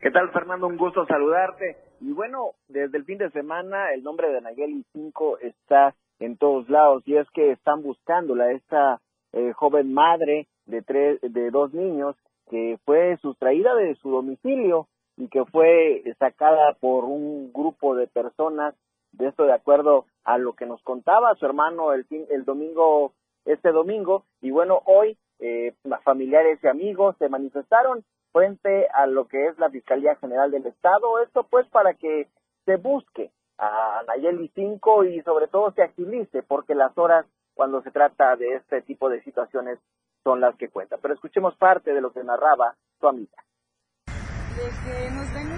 [0.00, 0.66] ¿Qué tal, Fernando?
[0.66, 1.76] Un gusto saludarte.
[2.00, 6.68] Y bueno, desde el fin de semana el nombre de Nayeli 5 está en todos
[6.68, 9.00] lados y es que están buscándola, esta
[9.32, 12.16] eh, joven madre de, tres, de dos niños
[12.50, 18.74] que fue sustraída de su domicilio y que fue sacada por un grupo de personas,
[19.12, 23.12] de esto de acuerdo a lo que nos contaba su hermano el, el domingo,
[23.44, 25.74] este domingo, y bueno, hoy eh,
[26.04, 31.20] familiares y amigos se manifestaron frente a lo que es la Fiscalía General del Estado.
[31.22, 32.28] Esto pues para que
[32.64, 37.90] se busque a Nayeli 5 y sobre todo se agilice porque las horas cuando se
[37.90, 39.78] trata de este tipo de situaciones
[40.26, 40.98] son las que cuentan.
[41.00, 43.38] Pero escuchemos parte de lo que narraba su amiga.
[44.58, 45.52] De que nos ven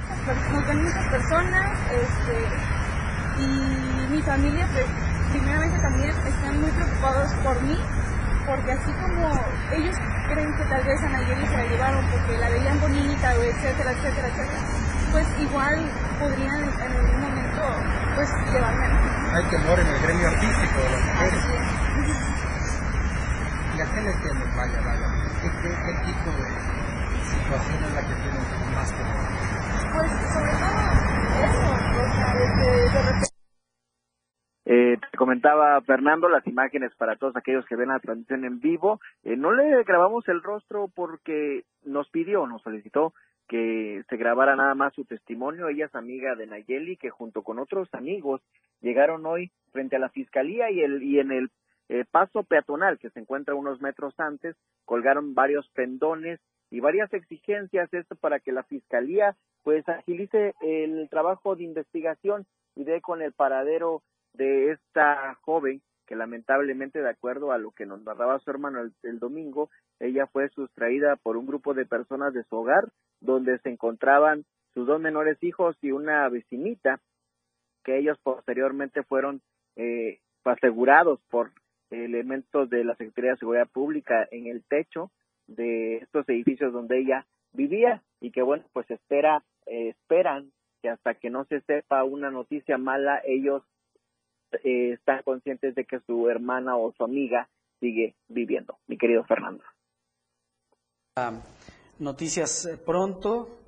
[0.85, 2.37] muchas, personas este,
[3.41, 4.85] y mi familia pues
[5.33, 7.79] primeramente también están muy preocupados por mí
[8.45, 9.29] porque así como
[9.73, 9.97] ellos
[10.29, 13.93] creen que tal vez a Nayeli se la llevaron porque la veían bonita, o etcétera,
[13.93, 14.61] etcétera, etcétera,
[15.13, 15.79] pues igual
[16.19, 17.63] podrían en algún momento
[18.17, 21.78] pues llevarme a Hay temor en el gremio artístico de las mujeres.
[23.79, 25.07] ¿Y a qué le temen, vaya, vaya?
[25.41, 26.51] ¿Qué, qué, tipo de
[27.31, 28.43] situación es la que tienen
[28.75, 29.23] más temor?
[29.95, 30.83] Pues sobre todo
[31.47, 31.71] eso,
[32.03, 32.43] o sea, de,
[32.91, 33.29] de repente
[34.65, 39.01] eh, te comentaba Fernando las imágenes para todos aquellos que ven la transmisión en vivo.
[39.23, 43.15] Eh, no le grabamos el rostro porque nos pidió, nos solicitó
[43.47, 45.69] que se grabara nada más su testimonio.
[45.69, 48.43] Ella es amiga de Nayeli, que junto con otros amigos
[48.81, 51.51] llegaron hoy frente a la fiscalía y, el, y en el
[51.89, 57.93] eh, paso peatonal que se encuentra unos metros antes colgaron varios pendones y varias exigencias
[57.93, 63.33] esto para que la fiscalía pues agilice el trabajo de investigación y dé con el
[63.33, 64.03] paradero
[64.35, 69.19] de esta joven que lamentablemente, de acuerdo a lo que nos narraba su hermano el,
[69.19, 69.69] domingo,
[70.01, 72.89] ella fue sustraída por un grupo de personas de su hogar,
[73.21, 76.99] donde se encontraban sus dos menores hijos y una vecinita,
[77.85, 79.43] que ellos posteriormente fueron
[79.77, 81.53] eh, asegurados por
[81.91, 85.11] elementos de la Secretaría de Seguridad Pública en el techo
[85.47, 91.15] de estos edificios donde ella vivía y que bueno pues espera eh, esperan que hasta
[91.15, 93.63] que no se sepa una noticia mala ellos
[94.65, 97.49] eh, están conscientes de que su hermana o su amiga
[97.81, 98.79] sigue viviendo.
[98.87, 99.63] Mi querido Fernando.
[101.99, 103.59] Noticias eh, pronto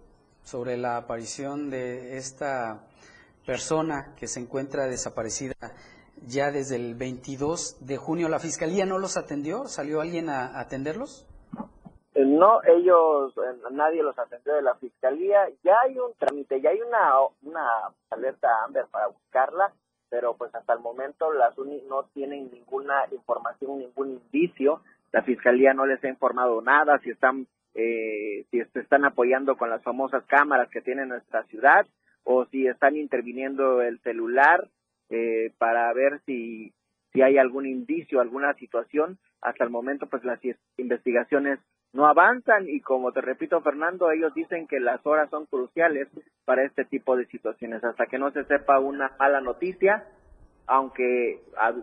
[0.42, 2.86] sobre la aparición de esta
[3.44, 5.54] persona que se encuentra desaparecida
[6.26, 8.28] ya desde el 22 de junio.
[8.28, 9.64] ¿La fiscalía no los atendió?
[9.66, 11.26] ¿Salió alguien a atenderlos?
[12.14, 15.48] Eh, no, ellos, eh, nadie los atendió de la fiscalía.
[15.62, 17.66] Ya hay un trámite, ya hay una, una
[18.10, 19.72] alerta Amber para buscarla,
[20.08, 24.82] pero pues hasta el momento las UNI no tienen ninguna información, ningún indicio.
[25.12, 29.70] La fiscalía no les ha informado nada, si están, eh, si se están apoyando con
[29.70, 31.86] las famosas cámaras que tiene nuestra ciudad
[32.24, 34.68] o si están interviniendo el celular
[35.10, 36.72] eh, para ver si,
[37.12, 39.18] si hay algún indicio, alguna situación.
[39.42, 40.40] Hasta el momento, pues las
[40.76, 41.58] investigaciones
[41.92, 46.08] no avanzan y como te repito, Fernando, ellos dicen que las horas son cruciales
[46.44, 47.82] para este tipo de situaciones.
[47.82, 50.04] Hasta que no se sepa una mala noticia,
[50.66, 51.40] aunque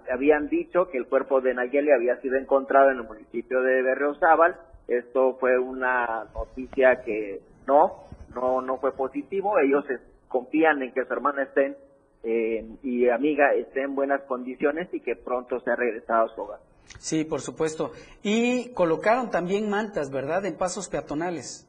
[0.10, 4.56] habían dicho que el cuerpo de Nayeli había sido encontrado en el municipio de Berriozábal,
[4.88, 9.60] esto fue una noticia que no, no, no fue positivo.
[9.60, 9.84] Ellos
[10.30, 11.76] confían en que su hermana esté
[12.24, 16.60] eh, y amiga esté en buenas condiciones y que pronto sea regresado a su hogar.
[17.00, 17.92] Sí, por supuesto.
[18.24, 21.68] Y colocaron también mantas, ¿verdad?, en pasos peatonales.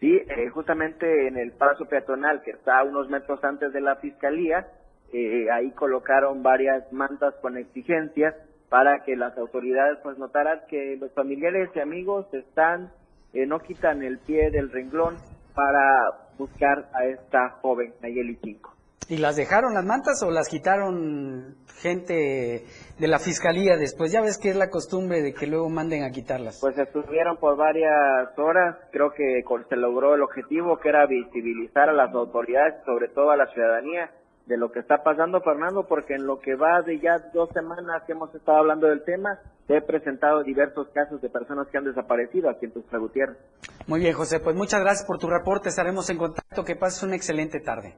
[0.00, 3.96] Sí, eh, justamente en el paso peatonal que está a unos metros antes de la
[3.96, 4.66] fiscalía,
[5.12, 8.34] eh, ahí colocaron varias mantas con exigencias
[8.68, 12.90] para que las autoridades pues notaran que los familiares y amigos están,
[13.32, 15.16] no quitan el pie del renglón
[15.54, 18.71] para buscar a esta joven Nayeli 5.
[19.08, 22.64] ¿Y las dejaron las mantas o las quitaron gente
[22.98, 24.12] de la fiscalía después?
[24.12, 26.58] Ya ves que es la costumbre de que luego manden a quitarlas.
[26.60, 31.92] Pues estuvieron por varias horas, creo que se logró el objetivo que era visibilizar a
[31.92, 34.10] las autoridades, sobre todo a la ciudadanía,
[34.46, 38.02] de lo que está pasando, Fernando, porque en lo que va de ya dos semanas
[38.06, 41.84] que hemos estado hablando del tema, se he presentado diversos casos de personas que han
[41.84, 43.38] desaparecido aquí en Tuxtla Gutiérrez.
[43.86, 47.14] Muy bien, José, pues muchas gracias por tu reporte, estaremos en contacto, que pases una
[47.16, 47.94] excelente tarde.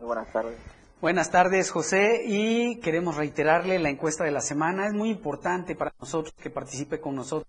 [0.00, 0.56] Muy buenas tardes.
[1.00, 4.86] Buenas tardes, José, y queremos reiterarle la encuesta de la semana.
[4.86, 7.48] Es muy importante para nosotros que participe con nosotros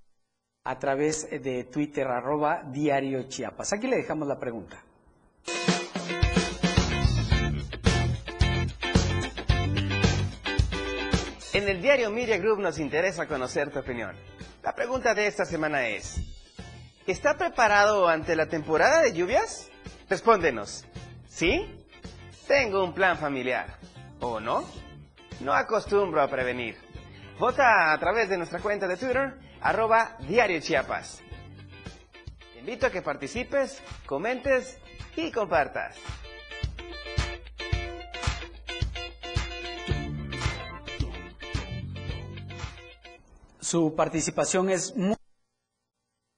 [0.64, 3.74] a través de Twitter, arroba Diario Chiapas.
[3.74, 4.84] Aquí le dejamos la pregunta.
[11.54, 14.16] En el diario Media Group nos interesa conocer tu opinión.
[14.64, 16.22] La pregunta de esta semana es,
[17.08, 19.70] ¿está preparado ante la temporada de lluvias?
[20.08, 20.86] Respóndenos,
[21.28, 21.79] ¿sí?
[22.50, 23.78] Tengo un plan familiar.
[24.22, 24.64] ¿O no?
[25.40, 26.76] No acostumbro a prevenir.
[27.38, 31.22] Vota a través de nuestra cuenta de Twitter, arroba Diario Chiapas.
[32.52, 34.80] Te invito a que participes, comentes
[35.16, 35.96] y compartas.
[43.60, 45.16] Su participación es muy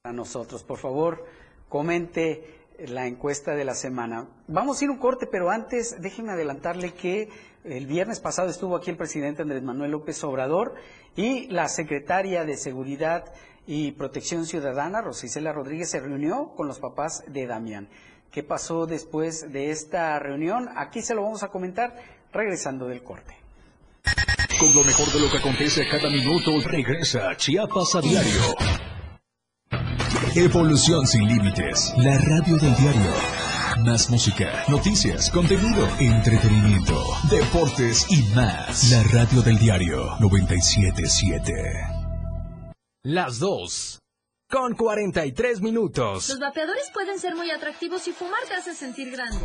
[0.02, 0.62] para nosotros.
[0.62, 1.26] Por favor,
[1.70, 4.28] comente la encuesta de la semana.
[4.48, 7.28] Vamos a ir un corte, pero antes déjenme adelantarle que
[7.64, 10.74] el viernes pasado estuvo aquí el presidente Andrés Manuel López Obrador
[11.14, 13.32] y la secretaria de Seguridad
[13.66, 17.88] y Protección Ciudadana, Rosicela Rodríguez, se reunió con los papás de Damián.
[18.32, 20.68] ¿Qué pasó después de esta reunión?
[20.76, 21.94] Aquí se lo vamos a comentar
[22.32, 23.36] regresando del corte.
[24.58, 28.91] Con lo mejor de lo que acontece cada minuto, regresa Chiapas a diario.
[30.34, 31.92] Evolución sin límites.
[31.98, 33.12] La radio del diario.
[33.84, 38.90] Más música, noticias, contenido, entretenimiento, deportes y más.
[38.90, 41.52] La radio del diario 977.
[43.02, 43.98] Las dos
[44.48, 46.30] con 43 minutos.
[46.30, 49.44] Los vapeadores pueden ser muy atractivos y fumar te hace sentir grande.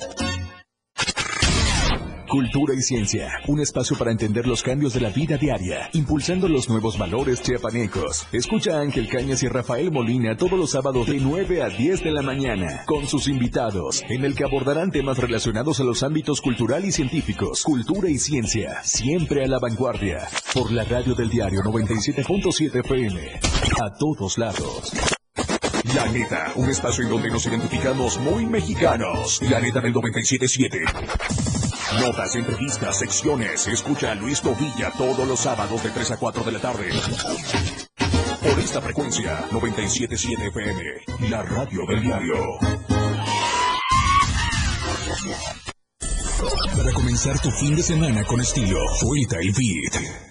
[2.31, 3.29] Cultura y ciencia.
[3.47, 8.25] Un espacio para entender los cambios de la vida diaria, impulsando los nuevos valores chiapanecos.
[8.31, 12.11] Escucha a Ángel Cañas y Rafael Molina todos los sábados de 9 a 10 de
[12.11, 16.85] la mañana, con sus invitados, en el que abordarán temas relacionados a los ámbitos cultural
[16.85, 20.29] y científicos, cultura y ciencia, siempre a la vanguardia.
[20.53, 23.41] Por la radio del diario 97.7 FM.
[23.81, 24.93] A todos lados.
[25.93, 29.41] La neta, un espacio en donde nos identificamos muy mexicanos.
[29.41, 31.50] La neta del 97.7.
[31.99, 33.67] Notas, entrevistas, secciones.
[33.67, 36.89] Escucha a Luis Tovilla todos los sábados de 3 a 4 de la tarde.
[38.41, 42.35] Por esta frecuencia, 97.7 FM, la radio del diario.
[46.77, 50.30] Para comenzar tu fin de semana con estilo, Suelta el Beat.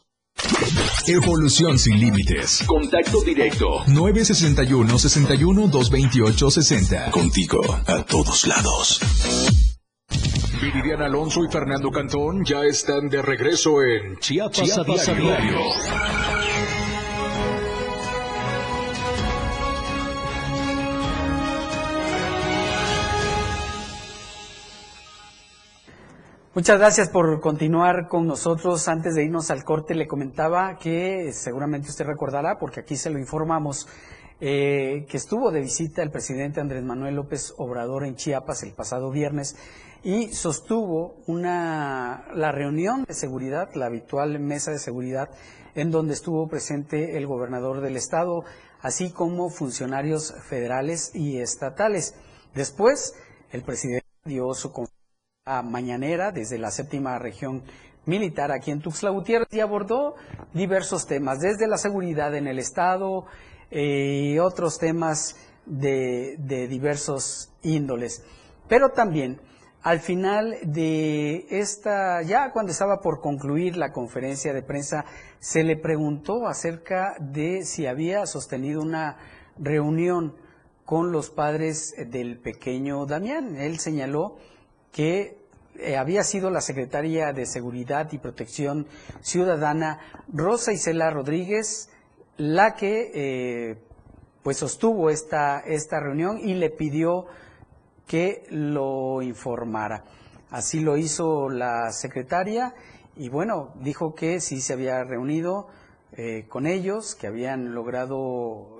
[1.07, 2.63] Evolución sin límites.
[2.67, 3.83] Contacto directo.
[3.87, 7.11] 961 61 228 60.
[7.11, 8.99] Contigo a todos lados.
[10.61, 15.59] Viridiana Alonso y Fernando Cantón ya están de regreso en Chiapas, Chiapas a a diario.
[26.53, 28.89] Muchas gracias por continuar con nosotros.
[28.89, 33.17] Antes de irnos al corte, le comentaba que seguramente usted recordará, porque aquí se lo
[33.17, 33.87] informamos,
[34.41, 39.11] eh, que estuvo de visita el presidente Andrés Manuel López Obrador en Chiapas el pasado
[39.11, 39.55] viernes
[40.03, 45.29] y sostuvo una, la reunión de seguridad, la habitual mesa de seguridad,
[45.73, 48.43] en donde estuvo presente el gobernador del estado,
[48.81, 52.13] así como funcionarios federales y estatales.
[52.53, 53.13] Después,
[53.53, 55.00] el presidente dio su conferencia
[55.63, 57.63] mañanera desde la séptima región
[58.05, 60.13] militar aquí en Tuxtla Gutiérrez y abordó
[60.53, 63.25] diversos temas, desde la seguridad en el Estado
[63.71, 65.35] eh, y otros temas
[65.65, 68.23] de, de diversos índoles.
[68.69, 69.41] Pero también,
[69.81, 75.05] al final de esta, ya cuando estaba por concluir la conferencia de prensa,
[75.39, 79.17] se le preguntó acerca de si había sostenido una
[79.57, 80.35] reunión
[80.85, 83.55] con los padres del pequeño Damián.
[83.55, 84.37] Él señaló
[84.91, 85.41] que
[85.79, 88.87] eh, había sido la secretaria de Seguridad y Protección
[89.21, 89.99] Ciudadana,
[90.31, 91.89] Rosa Isela Rodríguez,
[92.37, 93.77] la que eh,
[94.43, 97.25] pues sostuvo esta, esta reunión y le pidió
[98.05, 100.03] que lo informara.
[100.49, 102.75] Así lo hizo la secretaria
[103.15, 105.67] y bueno, dijo que sí se había reunido
[106.11, 108.77] eh, con ellos, que habían logrado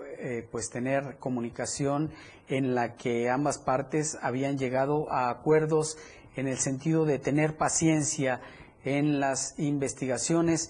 [0.51, 2.11] pues tener comunicación
[2.51, 5.97] en la que ambas partes habían llegado a acuerdos
[6.35, 8.41] en el sentido de tener paciencia
[8.83, 10.69] en las investigaciones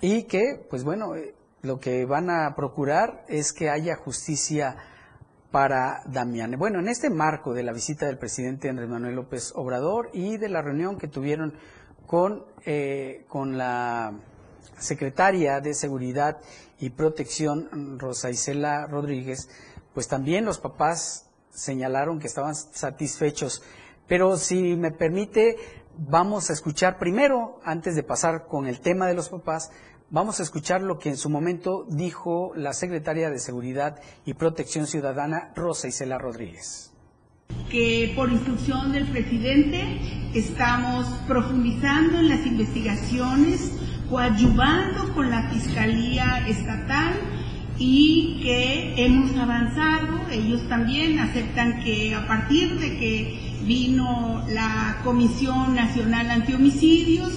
[0.00, 4.76] y que, pues bueno, eh, lo que van a procurar es que haya justicia
[5.50, 6.54] para Damián.
[6.56, 10.48] Bueno, en este marco de la visita del presidente Andrés Manuel López Obrador y de
[10.48, 11.54] la reunión que tuvieron
[12.06, 14.12] con, eh, con la
[14.78, 16.38] secretaria de Seguridad
[16.78, 19.48] y Protección, Rosa Isela Rodríguez,
[19.96, 23.62] pues también los papás señalaron que estaban satisfechos.
[24.06, 25.56] Pero si me permite,
[25.96, 29.70] vamos a escuchar primero, antes de pasar con el tema de los papás,
[30.10, 34.86] vamos a escuchar lo que en su momento dijo la secretaria de Seguridad y Protección
[34.86, 36.92] Ciudadana, Rosa Isela Rodríguez.
[37.70, 39.98] que por instrucción del presidente
[40.34, 43.72] estamos profundizando en las investigaciones,
[44.10, 47.35] coadyuvando con la Fiscalía Estatal
[47.78, 50.28] y que hemos avanzado.
[50.30, 57.32] Ellos también aceptan que a partir de que vino la Comisión Nacional Antihomicidios,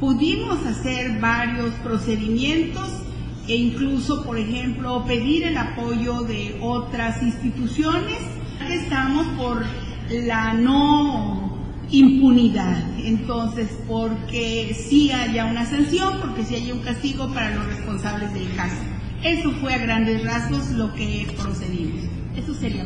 [0.00, 2.88] pudimos hacer varios procedimientos
[3.48, 8.18] e incluso, por ejemplo, pedir el apoyo de otras instituciones.
[8.70, 9.64] Estamos por
[10.10, 11.58] la no
[11.90, 18.32] impunidad, entonces, porque sí haya una sanción, porque sí haya un castigo para los responsables
[18.32, 18.82] del caso.
[19.24, 22.10] Eso fue a grandes rasgos lo que procedimos.
[22.36, 22.84] Eso sería.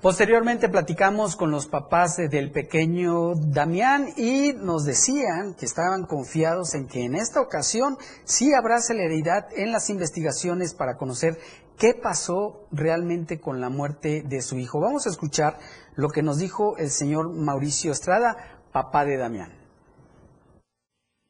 [0.00, 6.74] Posteriormente platicamos con los papás de- del pequeño Damián y nos decían que estaban confiados
[6.74, 11.36] en que en esta ocasión sí habrá celeridad en las investigaciones para conocer
[11.78, 14.80] qué pasó realmente con la muerte de su hijo.
[14.80, 15.58] Vamos a escuchar
[15.96, 18.36] lo que nos dijo el señor Mauricio Estrada,
[18.72, 19.52] papá de Damián.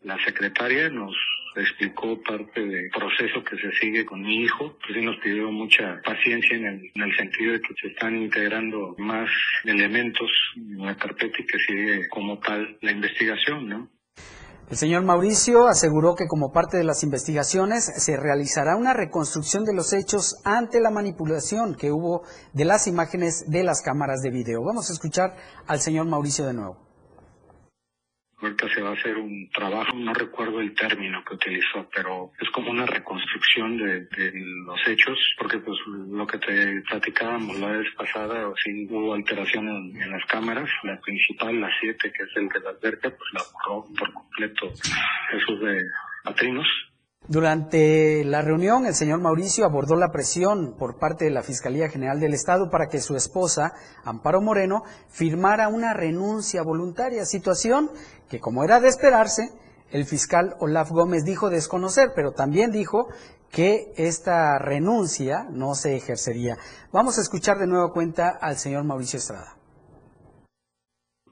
[0.02, 1.12] La secretaria nos
[1.56, 6.00] explicó parte del proceso que se sigue con mi hijo, pues sí nos pidió mucha
[6.04, 9.28] paciencia en el, en el sentido de que se están integrando más
[9.64, 13.90] elementos en la carpeta y que sigue como tal la investigación, ¿no?
[14.70, 19.74] El señor Mauricio aseguró que como parte de las investigaciones se realizará una reconstrucción de
[19.74, 22.22] los hechos ante la manipulación que hubo
[22.52, 24.62] de las imágenes de las cámaras de video.
[24.62, 25.34] Vamos a escuchar
[25.66, 26.89] al señor Mauricio de nuevo.
[28.40, 32.48] Ahorita se va a hacer un trabajo, no recuerdo el término que utilizó, pero es
[32.50, 34.32] como una reconstrucción de, de
[34.64, 39.68] los hechos, porque pues lo que te platicábamos la vez pasada, o sí hubo alteración
[39.68, 43.42] en, las cámaras, la principal, la 7, que es el de la alberca, pues la
[43.52, 44.72] borró por completo
[45.32, 45.82] esos de
[46.24, 46.66] Patrinos.
[47.30, 52.18] Durante la reunión, el señor Mauricio abordó la presión por parte de la Fiscalía General
[52.18, 53.72] del Estado para que su esposa,
[54.02, 57.88] Amparo Moreno, firmara una renuncia voluntaria, situación
[58.28, 59.52] que, como era de esperarse,
[59.92, 63.06] el fiscal Olaf Gómez dijo desconocer, pero también dijo
[63.48, 66.58] que esta renuncia no se ejercería.
[66.90, 69.59] Vamos a escuchar de nuevo cuenta al señor Mauricio Estrada.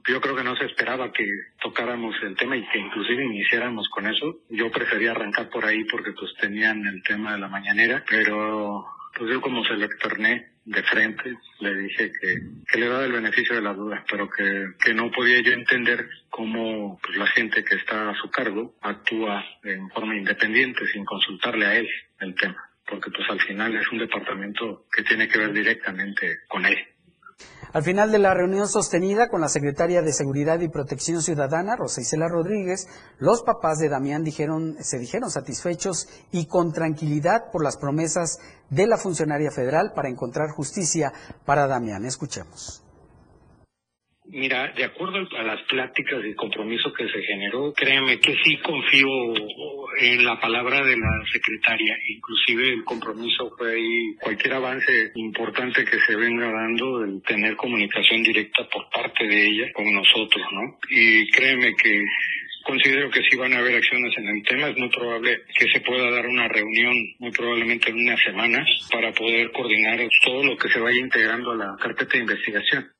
[0.09, 1.27] Yo creo que no se esperaba que
[1.61, 4.41] tocáramos el tema y que inclusive iniciáramos con eso.
[4.49, 9.31] Yo prefería arrancar por ahí porque pues tenían el tema de la mañanera, pero pues
[9.31, 12.37] yo como se lo externé de frente, le dije que,
[12.71, 16.09] que le daba el beneficio de la duda, pero que, que no podía yo entender
[16.31, 21.67] cómo pues, la gente que está a su cargo actúa en forma independiente sin consultarle
[21.67, 21.89] a él
[22.21, 26.65] el tema, porque pues al final es un departamento que tiene que ver directamente con
[26.65, 26.79] él.
[27.73, 32.01] Al final de la reunión sostenida con la secretaria de Seguridad y Protección Ciudadana, Rosa
[32.01, 37.77] Isela Rodríguez, los papás de Damián dijeron, se dijeron satisfechos y con tranquilidad por las
[37.77, 38.39] promesas
[38.71, 41.13] de la funcionaria federal para encontrar justicia
[41.45, 42.07] para Damián.
[42.07, 42.83] Escuchemos.
[44.31, 49.09] Mira, de acuerdo a las pláticas y compromiso que se generó, créeme que sí confío
[50.01, 51.97] en la palabra de la secretaria.
[52.09, 58.23] Inclusive el compromiso fue ahí, cualquier avance importante que se venga dando, el tener comunicación
[58.23, 60.79] directa por parte de ella con nosotros, ¿no?
[60.91, 62.05] Y créeme que
[62.65, 64.69] considero que sí van a haber acciones en el tema.
[64.69, 69.11] Es muy probable que se pueda dar una reunión, muy probablemente en unas semanas, para
[69.13, 72.98] poder coordinar todo lo que se vaya integrando a la carpeta de investigación.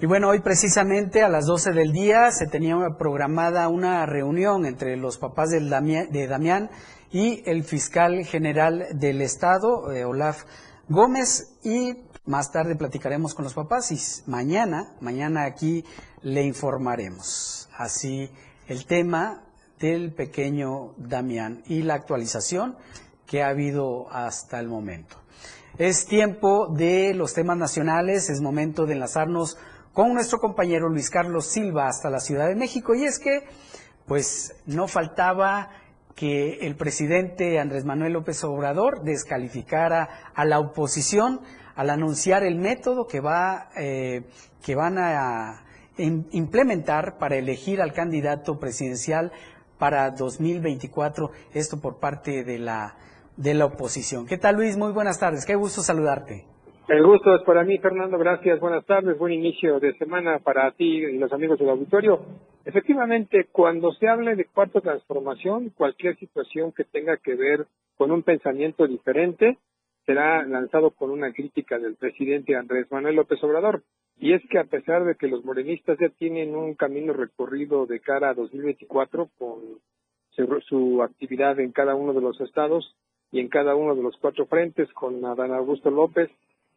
[0.00, 4.96] Y bueno, hoy precisamente a las 12 del día se tenía programada una reunión entre
[4.96, 6.68] los papás del Damián- de Damián
[7.12, 10.42] y el fiscal general del Estado, eh, Olaf
[10.88, 11.94] Gómez, y
[12.26, 15.84] más tarde platicaremos con los papás y mañana, mañana aquí
[16.22, 17.68] le informaremos.
[17.78, 18.30] Así
[18.66, 19.44] el tema
[19.78, 22.76] del pequeño Damián y la actualización
[23.26, 25.16] que ha habido hasta el momento.
[25.78, 29.56] Es tiempo de los temas nacionales, es momento de enlazarnos
[29.94, 32.94] con nuestro compañero Luis Carlos Silva hasta la Ciudad de México.
[32.94, 33.44] Y es que,
[34.06, 35.70] pues, no faltaba
[36.14, 41.40] que el presidente Andrés Manuel López Obrador descalificara a la oposición
[41.74, 44.22] al anunciar el método que va eh,
[44.62, 45.64] que van a
[45.98, 49.32] im- implementar para elegir al candidato presidencial
[49.78, 52.96] para 2024 esto por parte de la
[53.36, 54.26] de la oposición.
[54.26, 54.76] ¿Qué tal Luis?
[54.76, 55.44] Muy buenas tardes.
[55.44, 56.46] Qué gusto saludarte.
[56.86, 58.18] El gusto es para mí, Fernando.
[58.18, 58.60] Gracias.
[58.60, 59.16] Buenas tardes.
[59.16, 62.20] Buen inicio de semana para ti y los amigos del auditorio.
[62.66, 67.66] Efectivamente, cuando se hable de cuarta transformación, cualquier situación que tenga que ver
[67.96, 69.56] con un pensamiento diferente
[70.04, 73.82] será lanzado con una crítica del presidente Andrés Manuel López Obrador.
[74.18, 78.00] Y es que a pesar de que los morenistas ya tienen un camino recorrido de
[78.00, 79.60] cara a 2024 con
[80.32, 82.94] su, su actividad en cada uno de los estados
[83.32, 86.30] y en cada uno de los cuatro frentes con Adán Augusto López,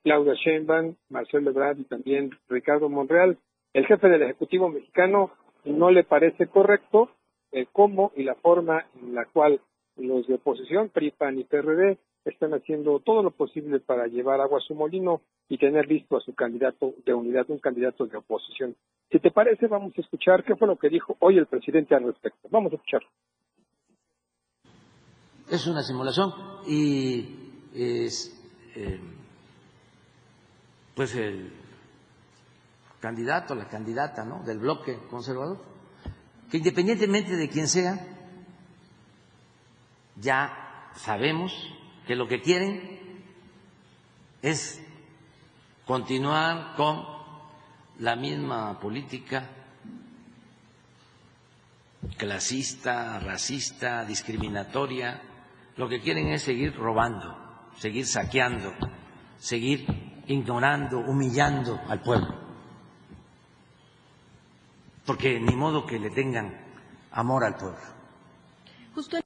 [0.07, 3.37] Claudia Sheinbaum, Marcelo Ebrard y también Ricardo Monreal.
[3.73, 5.31] El jefe del Ejecutivo mexicano
[5.65, 7.11] no le parece correcto
[7.51, 9.59] el cómo y la forma en la cual
[9.97, 14.59] los de oposición, PRI, PAN y PRD, están haciendo todo lo posible para llevar agua
[14.59, 18.77] a su molino y tener listo a su candidato de unidad, un candidato de oposición.
[19.11, 22.05] Si te parece, vamos a escuchar qué fue lo que dijo hoy el presidente al
[22.05, 22.47] respecto.
[22.49, 23.01] Vamos a escuchar.
[25.51, 26.31] es una simulación
[26.65, 27.25] y
[27.73, 28.33] es
[28.73, 28.99] eh,
[30.97, 31.53] pues el
[32.99, 34.41] candidato, la candidata ¿no?
[34.43, 35.63] del bloque conservador,
[36.49, 37.99] que independientemente de quién sea,
[40.15, 41.53] ya sabemos
[42.07, 42.99] que lo que quieren
[44.41, 44.81] es
[45.85, 47.05] continuar con
[47.99, 49.47] la misma política
[52.17, 55.21] clasista, racista, discriminatoria.
[55.75, 57.37] Lo que quieren es seguir robando,
[57.77, 58.73] seguir saqueando,
[59.37, 62.27] seguir ignorando, humillando al pueblo.
[65.05, 66.53] Porque ni modo que le tengan
[67.11, 67.79] amor al pueblo.
[68.93, 69.17] Justo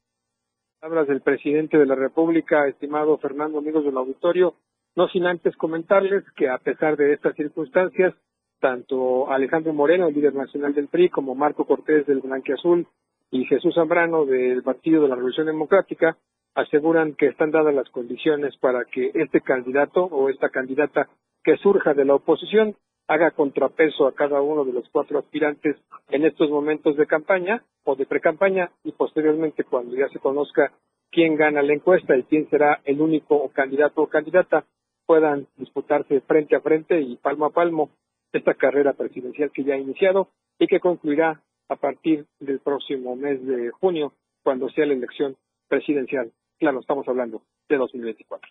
[0.80, 4.56] Palabras del presidente de la República, estimado Fernando, amigos del auditorio,
[4.96, 8.16] no sin antes comentarles que a pesar de estas circunstancias,
[8.60, 12.88] tanto Alejandro Moreno, el líder nacional del PRI, como Marco Cortés del Azul
[13.30, 16.18] y Jesús Zambrano del Partido de la Revolución Democrática
[16.56, 21.10] aseguran que están dadas las condiciones para que este candidato o esta candidata
[21.44, 22.76] que surja de la oposición
[23.08, 25.76] haga contrapeso a cada uno de los cuatro aspirantes
[26.10, 30.72] en estos momentos de campaña o de precampaña y posteriormente cuando ya se conozca
[31.12, 34.66] quién gana la encuesta y quién será el único candidato o candidata
[35.06, 37.90] puedan disputarse frente a frente y palmo a palmo
[38.32, 43.46] esta carrera presidencial que ya ha iniciado y que concluirá a partir del próximo mes
[43.46, 45.36] de junio, cuando sea la elección
[45.68, 46.32] presidencial.
[46.62, 48.48] Claro, estamos hablando de 2024.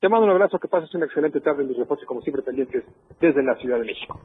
[0.00, 2.82] Te mando un abrazo, que pases una excelente tarde en mis reportes, como siempre, pendientes
[3.20, 4.20] desde la Ciudad de México.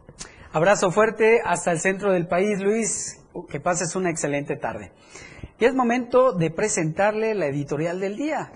[0.54, 3.24] Abrazo fuerte hasta el centro del país, Luis.
[3.48, 4.92] Que pases una excelente tarde.
[5.60, 8.52] Y es momento de presentarle la editorial del día.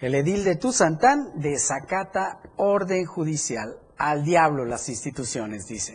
[0.00, 3.76] El edil de Tuzantán desacata orden judicial.
[3.96, 5.94] Al diablo las instituciones, dice.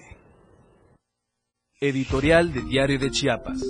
[1.81, 3.61] Editorial de Diario de Chiapas.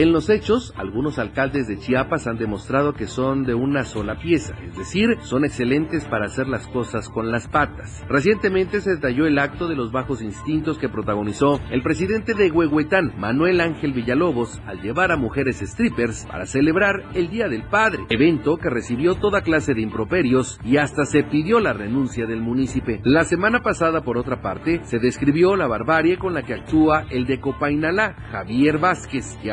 [0.00, 4.56] En los hechos, algunos alcaldes de Chiapas han demostrado que son de una sola pieza,
[4.66, 8.02] es decir, son excelentes para hacer las cosas con las patas.
[8.08, 13.12] Recientemente se detalló el acto de los bajos instintos que protagonizó el presidente de Huehuetán,
[13.18, 18.56] Manuel Ángel Villalobos, al llevar a mujeres strippers para celebrar el Día del Padre, evento
[18.56, 23.00] que recibió toda clase de improperios y hasta se pidió la renuncia del municipio.
[23.04, 27.26] La semana pasada, por otra parte, se describió la barbarie con la que actúa el
[27.26, 29.52] de Copainalá, Javier Vázquez, que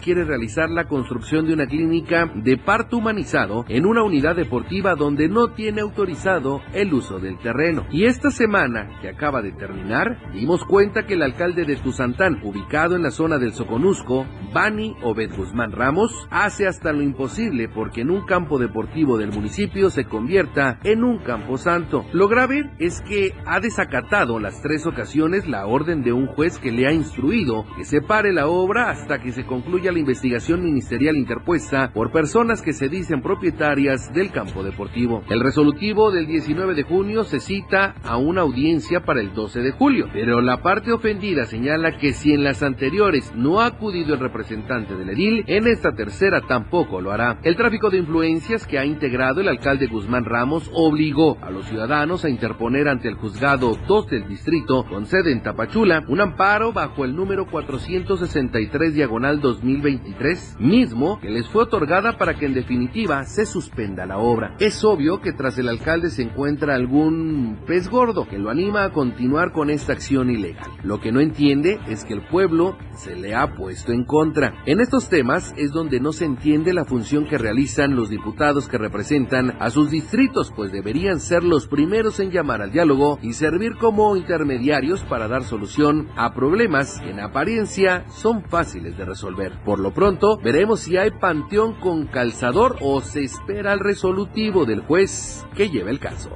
[0.00, 5.28] quiere realizar la construcción de una clínica de parto humanizado en una unidad deportiva donde
[5.28, 7.86] no tiene autorizado el uso del terreno.
[7.90, 12.94] Y esta semana, que acaba de terminar, dimos cuenta que el alcalde de Tuzantán, ubicado
[12.94, 18.10] en la zona del Soconusco, Bani Obed Guzmán Ramos, hace hasta lo imposible porque en
[18.10, 22.04] un campo deportivo del municipio se convierta en un campo santo.
[22.12, 26.70] Lo grave es que ha desacatado las tres ocasiones la orden de un juez que
[26.70, 30.62] le ha instruido que se pare la obra hasta que se concluya concluya la investigación
[30.62, 35.22] ministerial interpuesta por personas que se dicen propietarias del campo deportivo.
[35.30, 39.70] El resolutivo del 19 de junio se cita a una audiencia para el 12 de
[39.70, 44.20] julio, pero la parte ofendida señala que si en las anteriores no ha acudido el
[44.20, 47.38] representante del edil, en esta tercera tampoco lo hará.
[47.42, 52.26] El tráfico de influencias que ha integrado el alcalde Guzmán Ramos obligó a los ciudadanos
[52.26, 57.06] a interponer ante el juzgado 2 del distrito con sede en Tapachula un amparo bajo
[57.06, 63.46] el número 463 diagonal 2023, mismo que les fue otorgada para que en definitiva se
[63.46, 64.56] suspenda la obra.
[64.58, 68.92] Es obvio que tras el alcalde se encuentra algún pez gordo que lo anima a
[68.92, 70.70] continuar con esta acción ilegal.
[70.82, 74.62] Lo que no entiende es que el pueblo se le ha puesto en contra.
[74.66, 78.78] En estos temas es donde no se entiende la función que realizan los diputados que
[78.78, 83.76] representan a sus distritos, pues deberían ser los primeros en llamar al diálogo y servir
[83.76, 89.41] como intermediarios para dar solución a problemas que en apariencia son fáciles de resolver.
[89.64, 94.82] Por lo pronto, veremos si hay panteón con calzador o se espera el resolutivo del
[94.82, 96.30] juez que lleve el caso.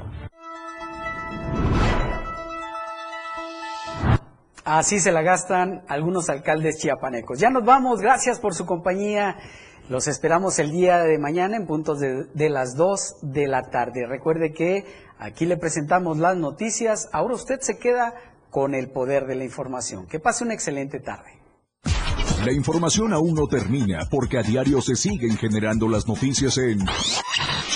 [4.65, 7.39] Así se la gastan algunos alcaldes chiapanecos.
[7.39, 9.37] Ya nos vamos, gracias por su compañía.
[9.89, 14.07] Los esperamos el día de mañana en puntos de, de, las 2 de la tarde.
[14.09, 14.85] Recuerde que
[15.21, 17.09] aquí le presentamos las noticias.
[17.13, 18.15] Ahora usted se queda
[18.51, 20.07] con el poder de la información.
[20.09, 21.36] Que pase una excelente tarde.
[22.45, 26.79] La información aún no termina porque a diario se siguen generando las noticias en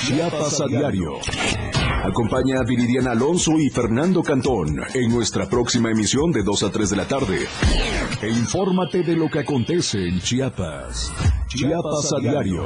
[0.07, 1.15] Chiapas a diario.
[2.05, 6.91] Acompaña a Viridiana Alonso y Fernando Cantón en nuestra próxima emisión de 2 a 3
[6.91, 7.39] de la tarde.
[8.23, 11.13] E infórmate de lo que acontece en Chiapas.
[11.49, 12.65] Chiapas a diario.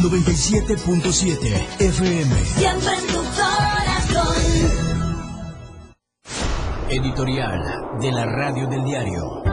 [0.00, 1.36] 97.7
[1.78, 2.44] FM.
[2.44, 3.22] Siempre en tu
[6.92, 7.62] Editorial
[8.00, 9.44] de la Radio del Diario.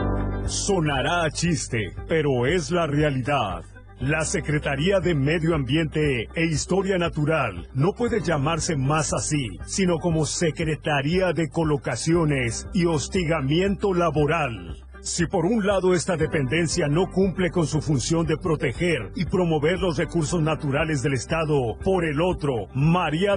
[0.48, 3.62] Sonará a chiste, pero es la realidad.
[4.00, 10.26] La Secretaría de Medio Ambiente e Historia Natural no puede llamarse más así, sino como
[10.26, 14.76] Secretaría de Colocaciones y Hostigamiento Laboral.
[15.00, 19.78] Si por un lado esta dependencia no cumple con su función de proteger y promover
[19.78, 23.36] los recursos naturales del Estado, por el otro, María